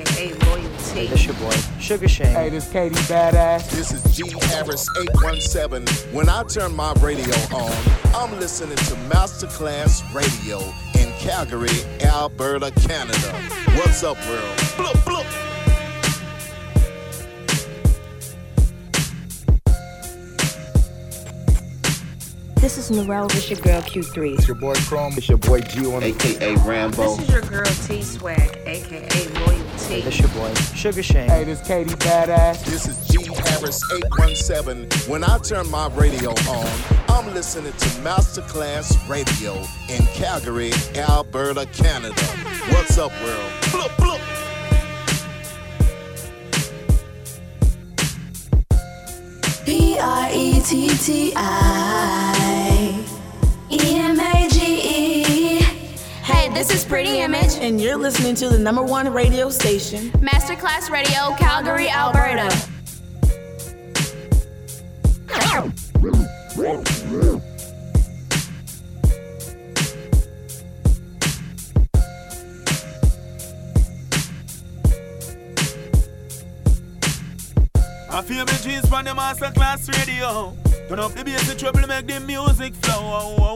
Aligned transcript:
aka 0.00 0.34
Loyalty. 0.46 0.90
Hey, 0.92 1.06
this 1.06 1.24
your 1.26 1.34
boy, 1.36 1.54
Sugar 1.78 2.08
Shane. 2.08 2.26
Hey, 2.28 2.48
this 2.48 2.70
Katie 2.70 2.94
Badass. 2.94 3.70
This 3.70 3.92
is 3.92 4.02
G 4.16 4.28
Harris 4.46 4.88
817. 4.98 6.14
When 6.14 6.28
I 6.28 6.42
turn 6.44 6.74
my 6.74 6.92
radio 7.00 7.34
on, 7.54 7.72
I'm 8.14 8.38
listening 8.38 8.76
to 8.76 8.94
Masterclass 9.08 10.02
Radio 10.14 10.58
in 11.00 11.12
Calgary, 11.18 11.68
Alberta, 12.02 12.70
Canada. 12.86 13.32
What's 13.76 14.02
up, 14.02 14.16
world? 14.26 14.60
Blup, 14.76 15.04
blup. 15.04 15.26
This 22.56 22.76
is 22.76 22.90
Narelle, 22.90 23.30
this 23.32 23.48
your 23.48 23.58
girl 23.60 23.80
Q3. 23.80 24.38
It's 24.38 24.46
your 24.46 24.54
boy 24.54 24.74
Chrome. 24.74 25.14
It's 25.16 25.28
your 25.28 25.38
boy 25.38 25.60
G 25.60 25.86
on 25.86 26.00
the 26.00 26.08
aka 26.08 26.56
Rambo. 26.56 27.16
This 27.16 27.18
is 27.20 27.30
your 27.30 27.42
girl 27.42 27.64
T 27.64 28.02
Swag, 28.02 28.58
aka 28.66 29.28
Loyalty. 29.40 29.59
Hey, 29.90 30.02
this 30.02 30.20
your 30.20 30.28
boy, 30.28 30.54
Sugar 30.76 31.02
Shane. 31.02 31.28
Hey, 31.28 31.42
this 31.42 31.60
Katie 31.66 31.90
Badass. 31.94 32.64
This 32.64 32.86
is 32.86 33.08
G 33.08 33.24
Harris 33.24 33.82
817. 33.92 34.88
When 35.10 35.24
I 35.24 35.36
turn 35.38 35.68
my 35.68 35.88
radio 35.88 36.30
on, 36.30 36.68
I'm 37.08 37.34
listening 37.34 37.72
to 37.72 37.88
Masterclass 38.04 39.08
Radio 39.08 39.54
in 39.88 40.06
Calgary, 40.14 40.70
Alberta, 40.94 41.66
Canada. 41.72 42.22
What's 42.70 42.98
up, 42.98 43.10
world? 43.20 43.52
Blup, 43.72 43.90
blup. 43.96 44.20
P 49.66 49.98
this 56.60 56.74
is 56.74 56.84
Pretty 56.84 57.20
Image. 57.20 57.54
and 57.54 57.80
you're 57.80 57.96
listening 57.96 58.34
to 58.34 58.50
the 58.50 58.58
number 58.58 58.82
one 58.82 59.10
radio 59.10 59.48
station. 59.48 60.10
Masterclass 60.20 60.90
Radio, 60.90 61.34
Calgary, 61.38 61.88
Alberta. 61.88 62.54
I 78.12 78.22
feel 78.22 78.44
my 78.44 78.52
jeans 78.62 78.92
on 78.92 79.06
the 79.06 79.12
masterclass 79.12 79.88
radio. 79.96 80.54
Turn 80.90 80.98
up 80.98 81.12
the 81.12 81.24
bass 81.24 81.50
and 81.50 81.58
treble, 81.58 81.86
make 81.86 82.06
the 82.06 82.20
music 82.20 82.74
flow. 82.74 83.50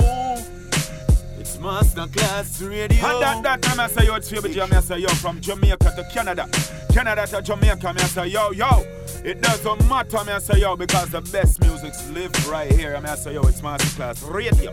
It's 1.44 1.58
masterclass 1.58 2.66
radio. 2.66 3.06
And 3.06 3.22
that, 3.22 3.42
that 3.42 3.60
time 3.60 3.78
I 3.78 3.86
say 3.86 4.06
yo, 4.06 4.14
it's 4.14 4.30
favorite 4.30 4.54
jam. 4.54 4.72
I 4.72 4.80
say 4.80 5.00
yo, 5.00 5.08
from 5.08 5.42
Jamaica 5.42 5.92
to 5.94 6.08
Canada, 6.10 6.48
Canada 6.90 7.26
to 7.26 7.42
Jamaica. 7.42 7.92
I 7.94 8.02
say 8.04 8.28
yo, 8.28 8.50
yo. 8.52 8.82
It 9.22 9.42
doesn't 9.42 9.86
matter, 9.86 10.16
I 10.16 10.38
say 10.38 10.60
yo, 10.60 10.74
because 10.74 11.10
the 11.10 11.20
best 11.20 11.60
music's 11.60 12.08
live 12.12 12.32
right 12.48 12.72
here. 12.72 12.98
I 13.04 13.14
say 13.16 13.34
yo, 13.34 13.42
it's 13.42 13.60
masterclass 13.60 14.26
radio. 14.32 14.70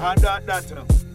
And 0.00 0.18
that, 0.22 0.46
that, 0.46 0.70
you 0.70 1.09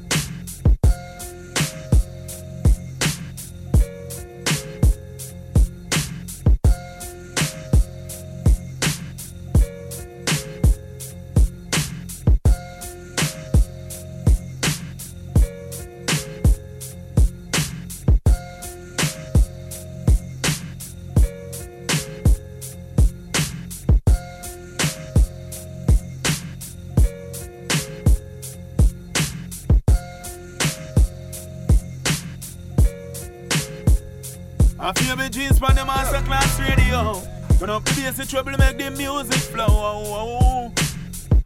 bass 38.31 38.57
make 38.57 38.77
the 38.77 38.91
music 38.91 39.39
flow. 39.51 40.71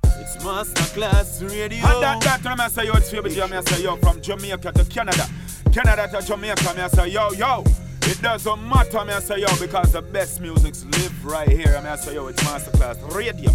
It's 0.04 0.38
masterclass 0.38 1.42
radio. 1.42 1.86
And 1.86 2.04
that, 2.04 2.22
that 2.22 2.44
time 2.44 2.62
I 2.62 2.68
say 2.68 2.86
yo, 2.86 2.94
it's 2.94 3.10
favorite 3.10 3.34
jam. 3.34 3.54
I 3.54 3.62
say 3.62 3.84
yo, 3.84 3.96
from 3.98 4.22
Jamaica 4.22 4.72
to 4.72 4.86
Canada, 4.86 5.28
Canada 5.72 6.08
to 6.12 6.26
Jamaica. 6.26 6.74
I 6.78 6.88
say 6.88 7.08
yo, 7.10 7.32
yo. 7.32 7.64
It 8.04 8.22
doesn't 8.22 8.68
matter, 8.68 8.98
I 9.00 9.20
say 9.20 9.40
yo, 9.42 9.48
because 9.60 9.92
the 9.92 10.02
best 10.02 10.42
music's 10.42 10.86
live 10.86 11.26
right 11.26 11.50
here. 11.50 11.82
I 11.86 11.96
say 11.96 12.16
yo, 12.16 12.28
it's 12.28 12.42
masterclass 12.44 13.16
radio. 13.16 13.52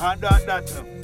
And 0.00 0.20
that, 0.20 0.46
that. 0.46 1.03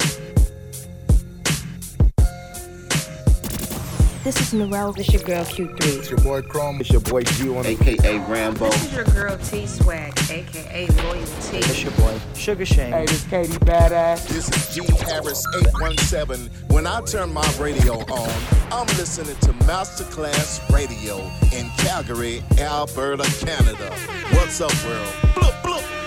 This 4.23 4.39
is 4.39 4.53
Narelle, 4.53 4.95
this 4.95 5.11
your 5.11 5.23
girl 5.23 5.43
Q3. 5.43 5.97
It's 5.97 6.11
your 6.11 6.19
boy 6.19 6.43
Chrome. 6.43 6.79
It's 6.79 6.91
your 6.91 7.01
boy 7.01 7.23
G 7.23 7.49
on 7.49 7.65
aka 7.65 8.19
Rambo. 8.19 8.69
This 8.69 8.85
is 8.85 8.93
your 8.93 9.05
girl 9.05 9.35
T 9.39 9.65
Swag, 9.65 10.15
aka 10.29 10.87
Loyalty. 10.87 11.57
Hey, 11.57 11.61
this 11.61 11.81
your 11.81 11.91
boy, 11.93 12.19
Sugar 12.35 12.63
Shane. 12.63 12.91
Hey, 12.91 13.07
this 13.07 13.25
Katie 13.25 13.53
Badass. 13.53 14.27
This 14.27 14.47
is 14.47 14.75
G 14.75 14.85
Harris 15.05 15.43
817. 15.55 16.51
When 16.67 16.85
I 16.85 17.01
turn 17.01 17.33
my 17.33 17.51
radio 17.59 17.93
on, 17.95 18.29
I'm 18.71 18.85
listening 18.97 19.35
to 19.37 19.53
Masterclass 19.65 20.71
Radio 20.71 21.17
in 21.57 21.67
Calgary, 21.77 22.43
Alberta, 22.59 23.23
Canada. 23.43 23.91
What's 24.33 24.61
up, 24.61 24.71
world? 24.85 25.13
Blup, 25.33 25.63
blup. 25.63 26.00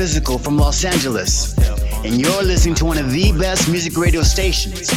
I'm 0.00 0.38
from 0.38 0.56
Los 0.56 0.82
Angeles, 0.86 1.54
and 2.06 2.18
you're 2.18 2.42
listening 2.42 2.74
to 2.76 2.86
one 2.86 2.96
of 2.96 3.12
the 3.12 3.32
best 3.32 3.68
music 3.68 3.98
radio 3.98 4.22
stations 4.22 4.88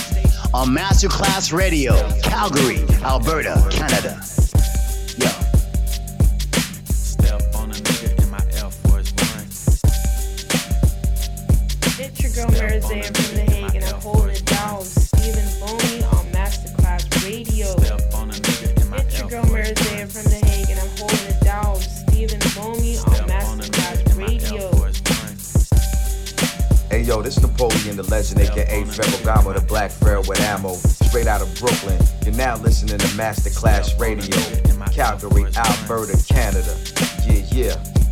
on 0.53 0.69
Masterclass 0.69 1.51
Radio, 1.51 1.93
Calgary, 2.21 2.85
Alberta, 3.03 3.67
Canada. 3.69 4.22
Masterclass 33.23 33.97
Radio. 33.97 34.35
Calgary, 34.91 35.45
Alberta, 35.55 36.21
Canada. 36.27 36.75
Yeah, 37.25 37.45
yeah. 37.53 38.02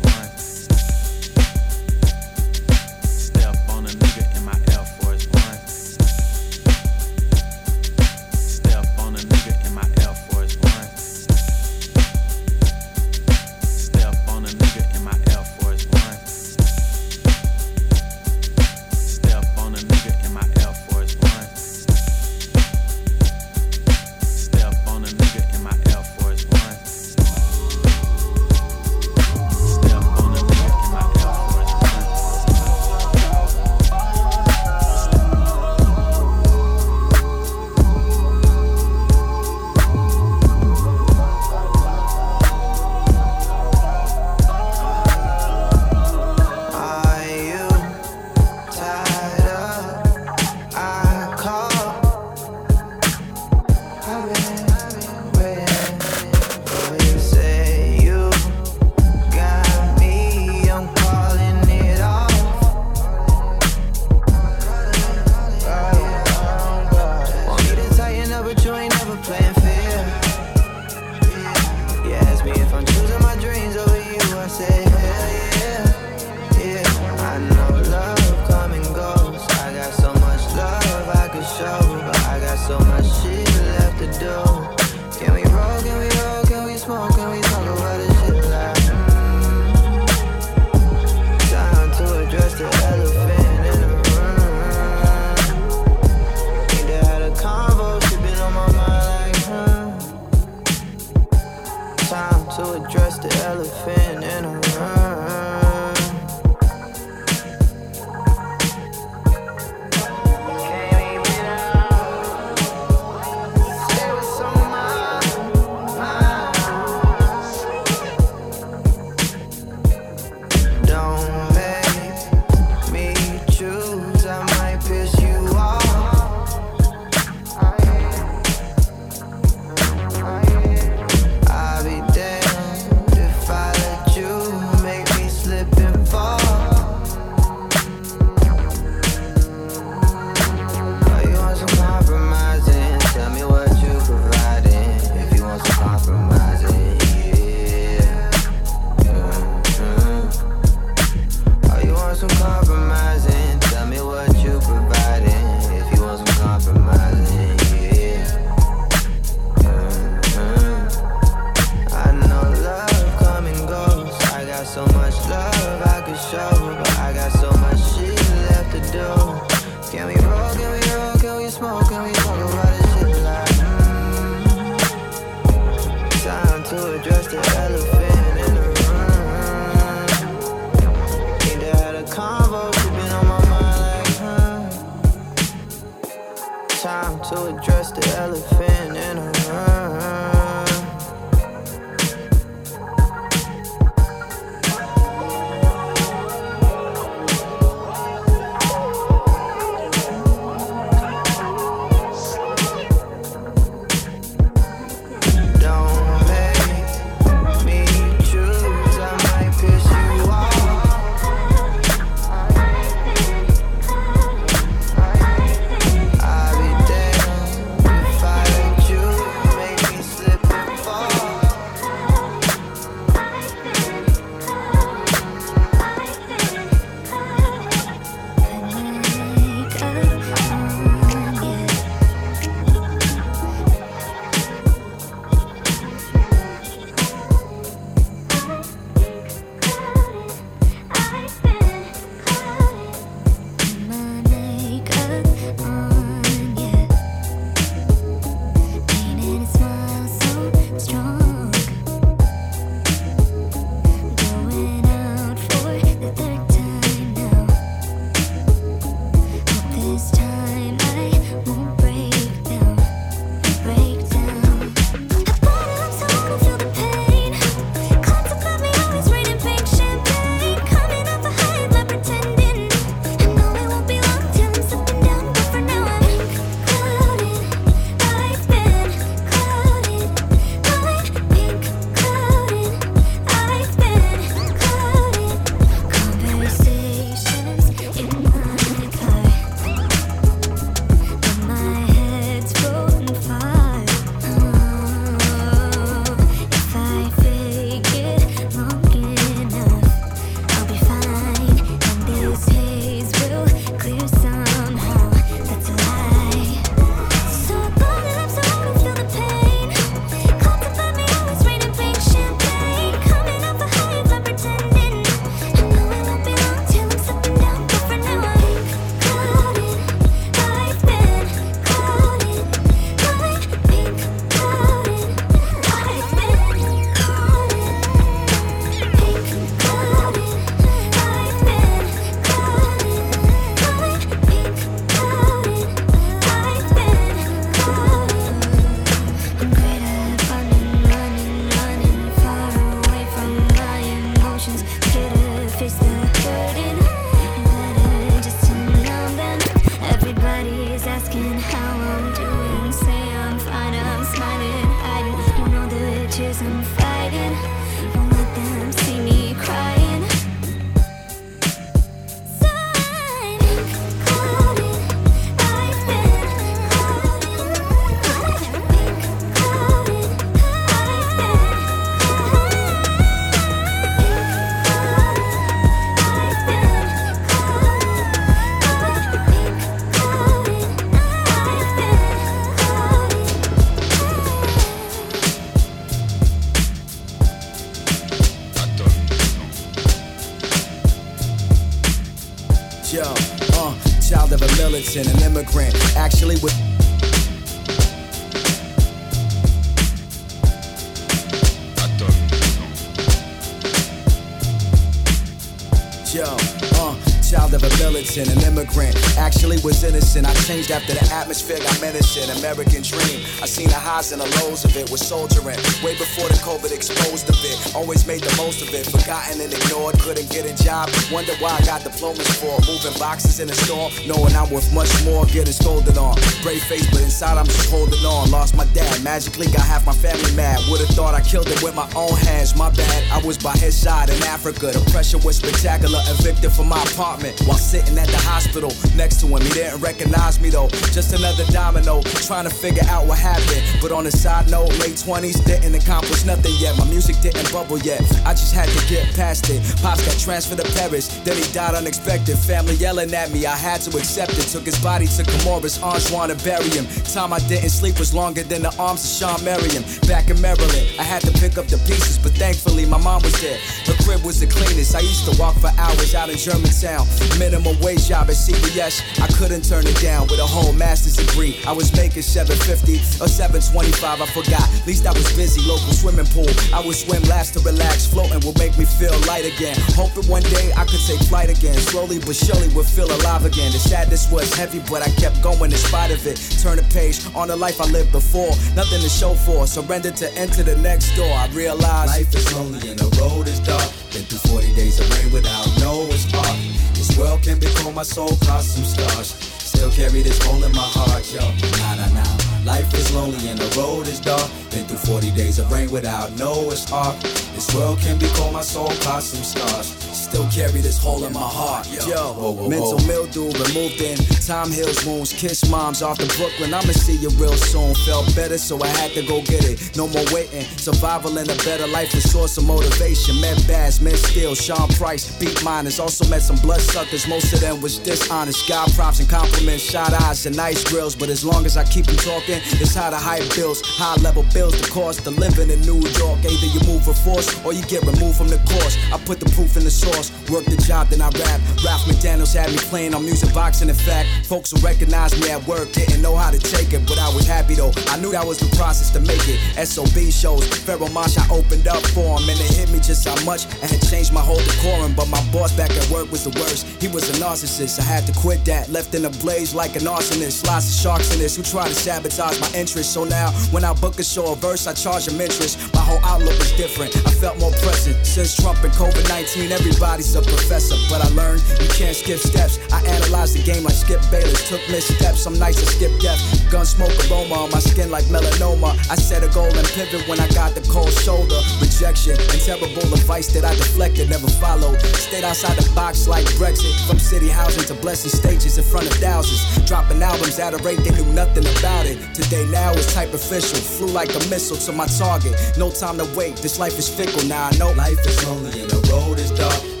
And 414.11 414.21
the 414.21 414.43
lows 414.43 414.65
of 414.65 414.75
it. 414.75 414.89
Was 414.91 415.05
soldiering 415.05 415.57
way 415.83 415.95
before 415.97 416.27
the 416.27 416.39
COVID 416.43 416.71
exposed 416.71 417.29
a 417.29 417.33
bit. 417.33 417.75
Always 417.75 418.05
made 418.05 418.21
the 418.21 418.35
most 418.37 418.61
of 418.61 418.73
it, 418.73 418.85
forgotten 418.85 419.39
and 419.41 419.53
ignored. 419.53 419.90
Couldn't 420.01 420.29
get 420.31 420.49
a 420.49 420.63
job, 420.63 420.89
wonder 421.11 421.33
why 421.37 421.57
I 421.61 421.65
got 421.65 421.83
diplomas 421.83 422.27
for. 422.41 422.57
Moving 422.65 422.97
boxes 422.97 423.39
in 423.39 423.47
the 423.47 423.53
store, 423.53 423.89
knowing 424.09 424.33
I'm 424.35 424.49
worth 424.49 424.73
much 424.73 424.89
more. 425.05 425.25
Getting 425.25 425.53
scolded 425.53 425.97
on, 425.97 426.15
brave 426.41 426.63
face, 426.63 426.89
but 426.89 427.01
inside 427.01 427.37
I'm 427.37 427.45
just 427.45 427.69
holding 427.69 428.03
on. 428.03 428.31
Lost 428.31 428.55
my 428.55 428.65
dad, 428.73 429.03
magically 429.03 429.45
got 429.47 429.61
half 429.61 429.85
my 429.85 429.93
family 429.93 430.33
mad. 430.35 430.59
Would've 430.69 430.89
thought 430.89 431.13
I 431.13 431.21
killed 431.21 431.47
it 431.47 431.61
with 431.61 431.75
my 431.75 431.87
own 431.95 432.17
hands. 432.17 432.55
My 432.55 432.71
bad, 432.71 433.03
I 433.11 433.25
was 433.25 433.37
by 433.37 433.53
his 433.53 433.77
side 433.77 434.09
in 434.09 434.21
Africa. 434.23 434.71
The 434.73 434.81
pressure 434.91 435.19
was 435.19 435.37
spectacular. 435.37 435.99
Evicted 436.09 436.51
from 436.51 436.69
my 436.69 436.81
apartment 436.91 437.39
while 437.45 437.61
sitting 437.61 437.97
at 437.97 438.07
the 438.07 438.17
hospital 438.17 438.73
next 438.97 439.21
to 439.21 439.27
him. 439.27 439.41
He 439.41 439.49
didn't 439.49 439.81
recognize 439.81 440.41
me 440.41 440.49
though. 440.49 440.69
Just 440.97 441.13
another 441.13 441.45
domino, 441.53 442.01
trying 442.25 442.49
to 442.49 442.53
figure 442.53 442.83
out 442.89 443.05
what 443.05 443.19
happened. 443.19 443.61
But 443.81 443.91
on 443.91 444.07
a 444.07 444.11
side 444.11 444.49
note, 444.49 444.73
late 444.81 444.97
20s 444.97 445.45
didn't 445.45 445.75
accomplish 445.75 446.25
nothing 446.25 446.53
yet. 446.57 446.75
My 446.77 446.85
music 446.85 447.15
didn't 447.21 447.51
bubble 447.53 447.77
yet. 447.79 448.01
I 448.25 448.33
just 448.33 448.53
had 448.53 448.67
to 448.69 448.81
get 448.89 449.05
past 449.15 449.49
it. 449.49 449.61
Pops 449.81 450.00
got 450.05 450.17
transferred 450.19 450.59
to 450.59 450.67
Paris, 450.73 451.07
then 451.23 451.37
he 451.37 451.45
died 451.53 451.75
unexpected. 451.75 452.37
Family 452.37 452.75
yelling 452.75 453.13
at 453.13 453.31
me, 453.31 453.45
I 453.45 453.55
had 453.55 453.81
to 453.81 453.97
accept 453.97 454.33
it. 454.33 454.47
Took 454.47 454.65
his 454.65 454.79
body 454.81 455.07
to 455.07 455.23
Comoros, 455.23 455.79
Anjouan 455.79 456.29
to 456.29 456.37
bury 456.43 456.69
him. 456.69 456.85
Time 457.05 457.33
I 457.33 457.39
didn't 457.47 457.69
sleep 457.69 457.99
was 457.99 458.13
longer 458.13 458.43
than 458.43 458.61
the 458.61 458.73
arms 458.77 459.03
of 459.03 459.11
Shawn 459.11 459.43
Marion. 459.43 459.83
Back 460.07 460.29
in 460.29 460.39
Maryland, 460.41 460.87
I 460.99 461.03
had 461.03 461.21
to 461.23 461.31
pick 461.39 461.57
up 461.57 461.67
the 461.67 461.77
pieces, 461.89 462.17
but 462.17 462.31
thankfully 462.33 462.85
my 462.85 462.97
mom 462.97 463.21
was 463.23 463.39
there. 463.41 463.59
Her 463.85 463.97
crib 464.03 464.23
was 464.23 464.39
the 464.39 464.47
cleanest. 464.47 464.95
I 464.95 465.01
used 465.01 465.25
to 465.29 465.33
walk 465.39 465.55
for 465.57 465.71
hours 465.77 466.15
out 466.15 466.29
in 466.29 466.37
Germantown. 466.37 467.07
Minimum 467.39 467.79
wage 467.81 468.07
job 468.07 468.29
at 468.29 468.37
CBS, 468.37 469.01
I 469.21 469.27
couldn't 469.37 469.63
turn 469.65 469.85
it 469.87 469.99
down 470.01 470.27
with 470.27 470.39
a 470.39 470.47
whole 470.47 470.73
master's 470.73 471.17
degree. 471.17 471.57
I 471.65 471.71
was 471.71 471.91
making 471.95 472.21
750 472.21 473.23
or 473.23 473.27
725, 473.27 474.21
I 474.21 474.25
forgot. 474.31 474.61
At 474.61 474.87
least 474.87 475.05
I 475.05 475.13
was 475.13 475.27
busy, 475.35 475.61
local 475.67 475.93
swimming 475.93 476.29
pool. 476.29 476.49
I 476.73 476.85
would 476.85 476.95
swim 476.95 477.23
laps 477.23 477.51
to 477.51 477.59
relax, 477.61 478.05
floating 478.05 478.39
will 478.45 478.57
make 478.57 478.77
me 478.77 478.85
feel 478.85 479.17
light 479.25 479.45
again. 479.45 479.77
Hoping 479.95 480.27
one 480.29 480.43
day 480.43 480.71
I 480.75 480.85
could 480.85 481.01
take 481.05 481.19
flight 481.27 481.49
again. 481.49 481.75
Slowly 481.75 482.19
but 482.19 482.35
surely 482.35 482.67
would 482.75 482.85
feel 482.85 483.09
alive 483.09 483.45
again. 483.45 483.71
The 483.71 483.79
sadness 483.79 484.31
was 484.31 484.53
heavy, 484.53 484.79
but 484.89 485.01
I 485.01 485.09
kept 485.21 485.41
going 485.41 485.71
in 485.71 485.77
spite 485.77 486.11
of 486.11 486.25
it. 486.25 486.37
Turn 486.61 486.77
the 486.77 486.83
page 486.93 487.19
on 487.35 487.47
the 487.47 487.55
life 487.55 487.81
I 487.81 487.85
lived 487.85 488.11
before. 488.11 488.51
Nothing 488.75 489.01
to 489.01 489.09
show 489.09 489.33
for. 489.33 489.67
Surrender 489.67 490.11
to 490.11 490.27
enter 490.37 490.63
the 490.63 490.77
next 490.77 491.15
door. 491.15 491.31
I 491.31 491.47
realized 491.53 492.11
life 492.11 492.33
is 492.35 492.53
lonely 492.53 492.89
and 492.89 492.99
the 492.99 493.09
road 493.19 493.47
is 493.47 493.59
dark. 493.59 493.89
Been 494.11 494.23
through 494.23 494.51
40 494.51 494.75
days 494.75 494.99
of 494.99 495.09
rain 495.17 495.31
without 495.31 495.67
no 495.79 496.09
spark. 496.11 496.57
This 496.93 497.17
world 497.17 497.41
can 497.41 497.59
become 497.59 497.95
my 497.95 498.03
soul, 498.03 498.35
cause 498.45 498.71
some 498.71 498.85
stars. 498.85 499.50
Still 499.91 500.09
carry 500.09 500.21
this 500.21 500.41
hole 500.43 500.63
in 500.63 500.71
my 500.71 500.79
heart, 500.79 501.33
yo. 501.33 501.41
Nah, 501.77 501.95
nah, 501.95 502.13
nah. 502.13 502.63
Life 502.65 502.93
is 502.93 503.13
lonely 503.13 503.49
and 503.49 503.59
the 503.59 503.79
road 503.79 504.07
is 504.07 504.19
dark. 504.19 504.49
Been 504.69 504.85
through 504.85 504.97
40 504.97 505.31
days 505.31 505.59
of 505.59 505.71
rain 505.71 505.91
without 505.91 506.31
no 506.37 506.69
spark. 506.71 507.19
This 507.55 507.73
world 507.75 507.99
can 507.99 508.17
become 508.17 508.53
my 508.53 508.61
soul, 508.61 508.87
cause 509.01 509.31
some 509.31 509.43
scars. 509.43 510.00
Still 510.41 510.65
carry 510.65 510.81
this 510.81 510.97
hole 510.97 511.23
in 511.23 511.33
my 511.33 511.39
heart, 511.39 511.87
yo. 511.91 512.33
Whoa, 512.33 512.51
whoa, 512.51 512.69
mental 512.69 512.97
whoa. 512.97 513.07
mildew 513.07 513.51
removed 513.61 514.01
in. 514.01 514.17
Time 514.41 514.71
heals 514.71 515.05
wounds, 515.05 515.33
kiss 515.33 515.69
moms 515.69 516.01
off 516.01 516.17
to 516.17 516.25
Brooklyn. 516.37 516.73
I'ma 516.73 516.93
see 516.93 517.15
you 517.15 517.29
real 517.37 517.53
soon. 517.53 517.93
Felt 518.05 518.35
better, 518.35 518.57
so 518.57 518.81
I 518.81 518.87
had 518.87 519.11
to 519.11 519.21
go 519.21 519.41
get 519.43 519.65
it. 519.65 519.95
No 519.95 520.07
more 520.07 520.25
waiting. 520.31 520.65
Survival 520.81 521.37
and 521.37 521.47
a 521.47 521.55
better 521.57 521.85
life 521.85 522.13
is 522.15 522.31
source 522.31 522.57
of 522.57 522.65
motivation. 522.65 523.39
Met 523.39 523.63
Bass, 523.67 524.01
met 524.01 524.17
Steel, 524.17 524.55
Sean 524.55 524.87
Price, 524.89 525.29
Beatminerz. 525.37 525.99
Also 525.99 526.27
met 526.27 526.41
some 526.41 526.57
bloodsuckers. 526.57 527.27
Most 527.27 527.53
of 527.53 527.59
them 527.59 527.79
was 527.79 527.99
dishonest. 527.99 528.67
God 528.67 528.91
props 528.93 529.19
and 529.19 529.29
compliments, 529.29 529.83
shot 529.83 530.13
eyes 530.23 530.47
and 530.47 530.55
nice 530.55 530.83
grills. 530.83 531.15
But 531.15 531.29
as 531.29 531.45
long 531.45 531.67
as 531.67 531.77
I 531.77 531.83
keep 531.83 532.07
them 532.07 532.17
talking, 532.17 532.59
it's 532.81 532.95
how 532.95 533.11
the 533.11 533.17
hype 533.17 533.47
bills. 533.55 533.81
High 533.85 534.19
level 534.21 534.43
bills, 534.53 534.73
the 534.81 534.89
cost 534.89 535.27
of 535.27 535.37
living 535.37 535.69
in 535.69 535.81
New 535.81 536.01
York. 536.17 536.39
Either 536.39 536.67
you 536.73 536.81
move 536.87 537.03
for 537.05 537.13
force 537.13 537.47
or 537.63 537.73
you 537.73 537.83
get 537.83 538.01
removed 538.03 538.37
from 538.37 538.47
the 538.47 538.57
course. 538.65 538.97
I 539.13 539.19
put 539.23 539.39
the 539.39 539.49
proof 539.51 539.77
in 539.77 539.83
the 539.83 539.91
source. 539.91 540.30
Work 540.49 540.65
the 540.65 540.77
job, 540.77 541.07
then 541.07 541.21
I 541.21 541.29
rap. 541.29 541.61
Ralph 541.85 542.03
McDaniels 542.03 542.53
had 542.53 542.71
me 542.71 542.77
playing 542.91 543.13
on 543.13 543.23
music 543.23 543.53
boxing. 543.53 543.89
In 543.89 543.95
fact, 543.95 544.45
folks 544.45 544.71
who 544.71 544.77
recognized 544.81 545.39
me 545.39 545.49
at 545.49 545.65
work 545.67 545.91
didn't 545.93 546.21
know 546.21 546.35
how 546.35 546.51
to 546.51 546.59
take 546.59 546.93
it, 546.93 547.07
but 547.07 547.17
I 547.19 547.29
was 547.33 547.47
happy 547.47 547.75
though. 547.75 547.91
I 548.07 548.19
knew 548.19 548.31
that 548.31 548.45
was 548.45 548.59
the 548.59 548.67
process 548.75 549.09
to 549.11 549.19
make 549.21 549.41
it. 549.47 549.59
SOB 549.85 550.31
shows, 550.31 550.67
Pharoahe 550.83 551.11
Monch, 551.13 551.37
I 551.37 551.47
opened 551.49 551.87
up 551.87 552.03
for 552.11 552.39
him, 552.39 552.49
and 552.49 552.59
it 552.59 552.71
hit 552.75 552.91
me 552.91 552.99
just 552.99 553.27
how 553.27 553.37
much 553.45 553.65
I 553.83 553.87
had 553.87 554.01
changed 554.09 554.33
my 554.33 554.41
whole 554.41 554.59
decorum. 554.59 555.13
But 555.15 555.29
my 555.29 555.41
boss 555.51 555.71
back 555.71 555.91
at 555.91 556.09
work 556.09 556.29
was 556.31 556.43
the 556.43 556.53
worst. 556.59 556.85
He 557.01 557.07
was 557.07 557.29
a 557.29 557.33
narcissist. 557.41 557.99
I 557.99 558.03
had 558.03 558.27
to 558.27 558.33
quit 558.33 558.65
that. 558.65 558.89
Left 558.89 559.15
in 559.15 559.25
a 559.25 559.29
blaze 559.29 559.73
like 559.73 559.95
an 559.95 560.03
arsonist. 560.03 560.67
Lots 560.67 560.87
of 560.89 560.95
sharks 560.99 561.33
in 561.33 561.39
this 561.39 561.55
who 561.55 561.63
try 561.63 561.87
to 561.87 561.95
sabotage 561.95 562.59
my 562.59 562.71
interest. 562.75 563.13
So 563.13 563.23
now, 563.23 563.51
when 563.71 563.83
I 563.83 563.93
book 563.93 564.19
a 564.19 564.23
show 564.23 564.47
or 564.47 564.55
verse, 564.55 564.87
I 564.87 564.93
charge 564.93 565.25
them 565.25 565.39
interest. 565.39 565.93
My 565.93 566.01
whole 566.01 566.19
outlook 566.25 566.57
was 566.59 566.71
different. 566.73 567.15
I 567.25 567.31
felt 567.31 567.59
more 567.59 567.71
present. 567.83 568.17
Since 568.25 568.57
Trump 568.61 568.83
and 568.83 568.93
COVID 568.93 569.27
19, 569.29 569.71
everybody's 570.11 570.35
a 570.35 570.41
professor. 570.41 570.95
But 571.09 571.23
I 571.23 571.29
learned 571.35 571.63
you 571.79 571.87
can't 571.89 572.15
skip 572.15 572.39
steps. 572.39 572.79
I 572.91 573.01
analyzed 573.07 573.55
the 573.55 573.63
game 573.63 573.83
like 573.83 573.93
Skip 573.93 574.19
Bayless. 574.31 574.67
Took 574.67 574.81
missteps. 574.89 575.41
Some 575.41 575.57
nights 575.57 575.79
I 575.81 575.85
skip 575.85 576.11
death. 576.19 576.39
Gun 576.71 576.85
smoke 576.85 577.13
aroma 577.29 577.55
on 577.55 577.71
my 577.71 577.79
skin 577.79 578.11
like 578.11 578.25
melanoma. 578.25 578.91
I 579.09 579.15
set 579.15 579.43
a 579.43 579.47
goal 579.49 579.71
and 579.71 579.87
pivot 579.95 580.27
when 580.27 580.39
I 580.39 580.47
got 580.49 580.75
the 580.75 580.81
cold 580.91 581.11
shoulder. 581.11 581.59
Rejection 581.79 582.35
and 582.35 582.59
terrible 582.61 583.07
advice 583.13 583.47
that 583.53 583.63
I 583.63 583.73
deflected, 583.75 584.29
never 584.29 584.47
followed. 584.59 584.99
Stayed 585.15 585.43
outside 585.43 585.77
the 585.77 585.87
box 585.95 586.27
like 586.27 586.45
Brexit. 586.59 586.91
From 587.07 587.19
city 587.19 587.47
housing 587.49 587.83
to 587.87 587.95
blessing 588.01 588.31
stages 588.31 588.77
in 588.77 588.83
front 588.83 589.07
of 589.07 589.13
thousands. 589.13 589.61
Dropping 589.87 590.21
albums 590.21 590.59
at 590.59 590.73
a 590.73 590.77
rate 590.83 590.99
they 590.99 591.11
knew 591.11 591.27
nothing 591.33 591.65
about 591.79 592.05
it. 592.05 592.17
Today 592.35 592.65
now 592.69 592.91
is 592.91 593.07
type 593.13 593.33
official. 593.33 593.79
Flew 593.79 594.07
like 594.07 594.29
a 594.35 594.43
missile 594.49 594.77
to 594.77 594.91
my 594.91 595.07
target. 595.07 595.55
No 595.77 595.89
time 595.89 596.17
to 596.17 596.27
wait. 596.35 596.57
This 596.57 596.79
life 596.79 596.97
is 596.99 597.07
fickle 597.07 597.47
now. 597.47 597.69
I 597.71 597.77
know 597.77 597.91
life 597.93 598.19
is 598.25 598.45
lonely 598.45 598.81
and 598.81 598.89
the 598.89 599.01
road 599.11 599.39
is 599.39 599.51
dark. 599.51 600.00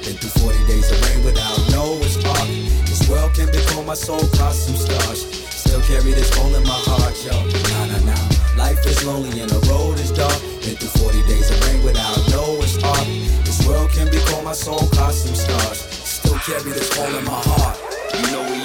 Been 0.71 0.81
through 0.81 0.87
40 0.87 0.87
days 0.87 0.91
of 0.91 1.03
rain 1.03 1.25
without 1.25 1.59
no 1.71 1.99
spark. 2.07 2.47
This 2.87 3.09
world 3.09 3.33
can 3.33 3.47
become 3.51 3.85
my 3.85 3.93
soul, 3.93 4.23
cause 4.39 4.67
some 4.67 4.75
stars. 4.75 5.27
Still 5.51 5.81
carry 5.81 6.13
this 6.13 6.33
hole 6.37 6.55
in 6.55 6.63
my 6.63 6.79
heart, 6.87 7.15
yo. 7.25 7.35
Nah, 7.75 7.85
nah, 7.91 8.15
nah. 8.15 8.55
Life 8.55 8.79
is 8.87 9.03
lonely 9.05 9.41
and 9.41 9.49
the 9.49 9.59
road 9.67 9.99
is 9.99 10.11
dark. 10.11 10.39
Been 10.63 10.75
through 10.79 10.95
40 11.11 11.27
days 11.27 11.51
of 11.51 11.59
rain 11.67 11.83
without 11.83 12.15
no 12.31 12.61
spark. 12.61 13.03
This 13.43 13.67
world 13.67 13.91
can 13.91 14.07
become 14.09 14.45
my 14.45 14.53
soul, 14.53 14.87
cause 14.95 15.25
some 15.25 15.35
stars. 15.35 15.79
Still 16.07 16.39
carry 16.39 16.71
this 16.71 16.87
hole 16.95 17.15
in 17.19 17.25
my 17.25 17.41
heart. 17.43 17.77
You 18.15 18.31
know 18.31 18.43
we 18.47 18.63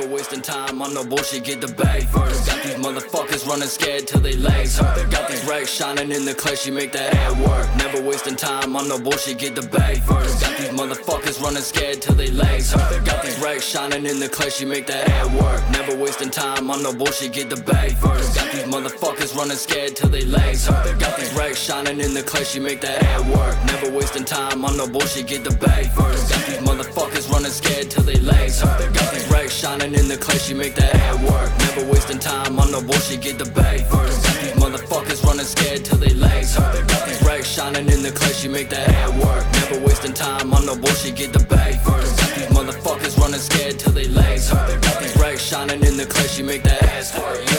never 0.00 0.14
wasting 0.14 0.40
time 0.40 0.80
on 0.82 0.94
no 0.94 1.04
bullshit, 1.04 1.44
get 1.44 1.60
the 1.60 1.68
bag 1.68 2.04
first. 2.04 2.46
Got 2.46 2.62
these 2.62 2.74
motherfuckers 2.74 3.46
running 3.46 3.68
scared 3.68 4.06
till 4.06 4.20
they 4.20 4.36
legs 4.36 4.78
hurt. 4.78 5.10
Got 5.10 5.28
these 5.28 5.44
racks 5.44 5.70
shining 5.70 6.10
in 6.12 6.24
the 6.24 6.34
clash, 6.34 6.66
you 6.66 6.72
make 6.72 6.92
that 6.92 7.14
ad 7.14 7.38
work. 7.40 7.66
Never 7.76 8.02
wasting 8.02 8.36
time 8.36 8.76
on 8.76 8.88
no 8.88 8.98
bullshit, 8.98 9.38
get 9.38 9.54
the 9.54 9.62
bag 9.62 9.98
first. 10.02 10.40
Got 10.40 10.58
these 10.58 10.68
motherfuckers 10.68 11.42
running 11.42 11.62
scared 11.62 12.00
till 12.00 12.14
they 12.14 12.30
legs 12.30 12.72
hurt. 12.72 13.04
Got 13.04 13.22
these 13.22 13.38
racks 13.40 13.64
shining 13.64 14.06
in 14.06 14.20
the 14.20 14.28
clash, 14.28 14.60
you 14.60 14.66
make 14.66 14.86
that 14.86 15.08
ad 15.08 15.34
work. 15.34 15.60
Never 15.70 15.96
wasting 15.96 16.30
time 16.30 16.70
on 16.70 16.82
no 16.82 16.92
bullshit, 16.94 17.32
get 17.32 17.50
the 17.50 17.56
bag 17.56 17.92
first. 17.96 18.34
Got 18.34 18.52
these 18.52 18.64
motherfuckers 18.64 19.36
running 19.36 19.56
scared 19.56 19.96
till 19.96 20.08
they 20.08 20.24
legs 20.24 20.66
hurt. 20.66 20.98
Got 20.98 21.18
these 21.18 21.32
racks 21.34 21.58
shining 21.58 22.00
in 22.00 22.14
the 22.14 22.22
clash, 22.22 22.54
you 22.54 22.62
make 22.62 22.80
that 22.80 23.02
ad 23.02 23.28
work. 23.28 23.56
Never 23.66 23.90
wasting 23.96 24.24
time 24.24 24.64
on 24.64 24.76
no 24.76 24.86
bullshit, 24.86 25.26
get 25.26 25.44
the 25.44 25.54
bag 25.56 25.90
first. 25.92 26.30
Got 26.30 26.46
these 26.46 26.58
motherfuckers 26.68 27.30
running 27.30 27.52
scared 27.52 27.90
till 27.90 28.04
they 28.04 28.18
legs 28.20 28.60
hurt. 28.60 28.94
Got 28.94 29.12
these 29.12 29.28
racks 29.30 29.54
shining 29.54 29.89
in 29.94 30.08
the 30.08 30.16
clash, 30.16 30.48
you 30.48 30.56
make 30.56 30.74
that 30.74 30.94
ad 30.94 31.20
work. 31.24 31.50
Never 31.58 31.90
wasting 31.90 32.18
time 32.18 32.58
on 32.58 32.70
no 32.70 32.80
bullshit, 32.80 33.22
get 33.22 33.38
the 33.38 33.46
bag 33.50 33.80
first. 33.86 34.22
These 34.40 34.52
motherfuckers 34.62 35.24
running 35.24 35.44
scared 35.44 35.84
till 35.84 35.98
they 35.98 36.14
legs 36.14 36.54
hurt. 36.54 36.86
Got 36.88 37.06
these 37.06 37.22
racks 37.22 37.48
shining 37.48 37.88
in 37.88 38.02
the 38.02 38.12
clash, 38.12 38.44
you 38.44 38.50
make 38.50 38.68
that 38.70 38.88
ad 38.88 39.10
work. 39.18 39.44
Never 39.52 39.84
wasting 39.84 40.12
time 40.12 40.52
on 40.52 40.66
no 40.66 40.76
bullshit, 40.76 41.16
get 41.16 41.32
the 41.32 41.44
bag 41.46 41.80
first. 41.80 42.16
These 42.36 42.50
motherfuckers 42.56 43.18
running 43.18 43.40
scared 43.40 43.78
till 43.78 43.92
they 43.92 44.08
legs 44.08 44.48
hurt. 44.50 44.80
Got 44.82 45.00
these 45.00 45.16
racks 45.16 45.42
shining 45.42 45.82
in 45.84 45.96
the 45.96 46.06
clash, 46.06 46.38
you 46.38 46.44
make 46.44 46.62
that 46.64 46.82
ass 46.82 47.18
work. 47.18 47.49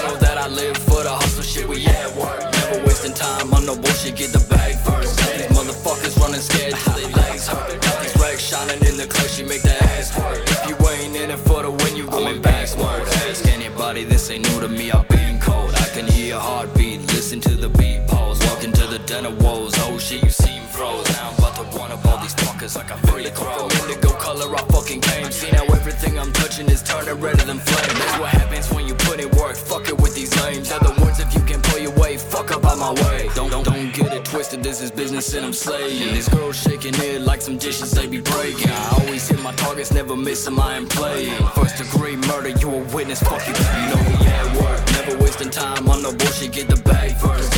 Touching 27.12 27.24
redder 27.24 27.46
than 27.46 27.60
flame. 27.60 27.98
That's 28.00 28.20
what 28.20 28.30
happens 28.30 28.72
when 28.72 28.88
you 28.88 28.96
put 28.96 29.20
in 29.20 29.30
work, 29.32 29.56
fuck 29.56 29.88
it 29.88 30.00
with 30.00 30.16
these 30.16 30.36
names. 30.44 30.72
Other 30.72 30.94
words, 31.02 31.20
if 31.20 31.34
you 31.34 31.42
can 31.42 31.62
pull 31.62 31.80
your 31.80 31.92
way, 31.92 32.18
fuck 32.18 32.52
up 32.52 32.64
out 32.66 32.78
my 32.78 32.94
way. 33.04 33.30
Don't, 33.36 33.50
don't, 33.50 33.66
don't 33.66 33.94
get 33.94 34.14
it 34.14 34.26
twisted, 34.26 34.64
this 34.64 34.82
is 34.82 34.92
business 34.92 35.34
and 35.34 35.46
I'm 35.46 35.54
slaying. 35.54 36.14
This 36.14 36.30
girl 36.30 36.52
shaking 36.52 36.94
it 36.96 37.22
like 37.22 37.42
some 37.42 37.58
dishes 37.58 37.92
they 37.92 38.08
be 38.08 38.22
breaking. 38.22 38.72
I 38.72 38.98
always 39.02 39.28
hit 39.28 39.42
my 39.42 39.54
targets, 39.54 39.94
never 39.94 40.16
miss 40.16 40.46
them, 40.46 40.60
I 40.60 40.78
ain't 40.78 40.90
playing. 40.90 41.38
First 41.56 41.78
degree 41.78 42.16
murder, 42.16 42.50
you 42.50 42.70
a 42.70 42.80
witness, 42.94 43.22
fuck 43.22 43.46
you. 43.48 43.54
You 43.54 43.86
know 43.90 44.02
we 44.08 44.26
at 44.28 44.62
work, 44.62 44.92
never 44.92 45.24
wasting 45.24 45.50
time 45.50 45.90
on 45.90 46.04
no 46.04 46.14
bullshit, 46.14 46.52
get 46.52 46.68
the 46.68 46.78
bag 46.78 47.16
first. 47.18 47.52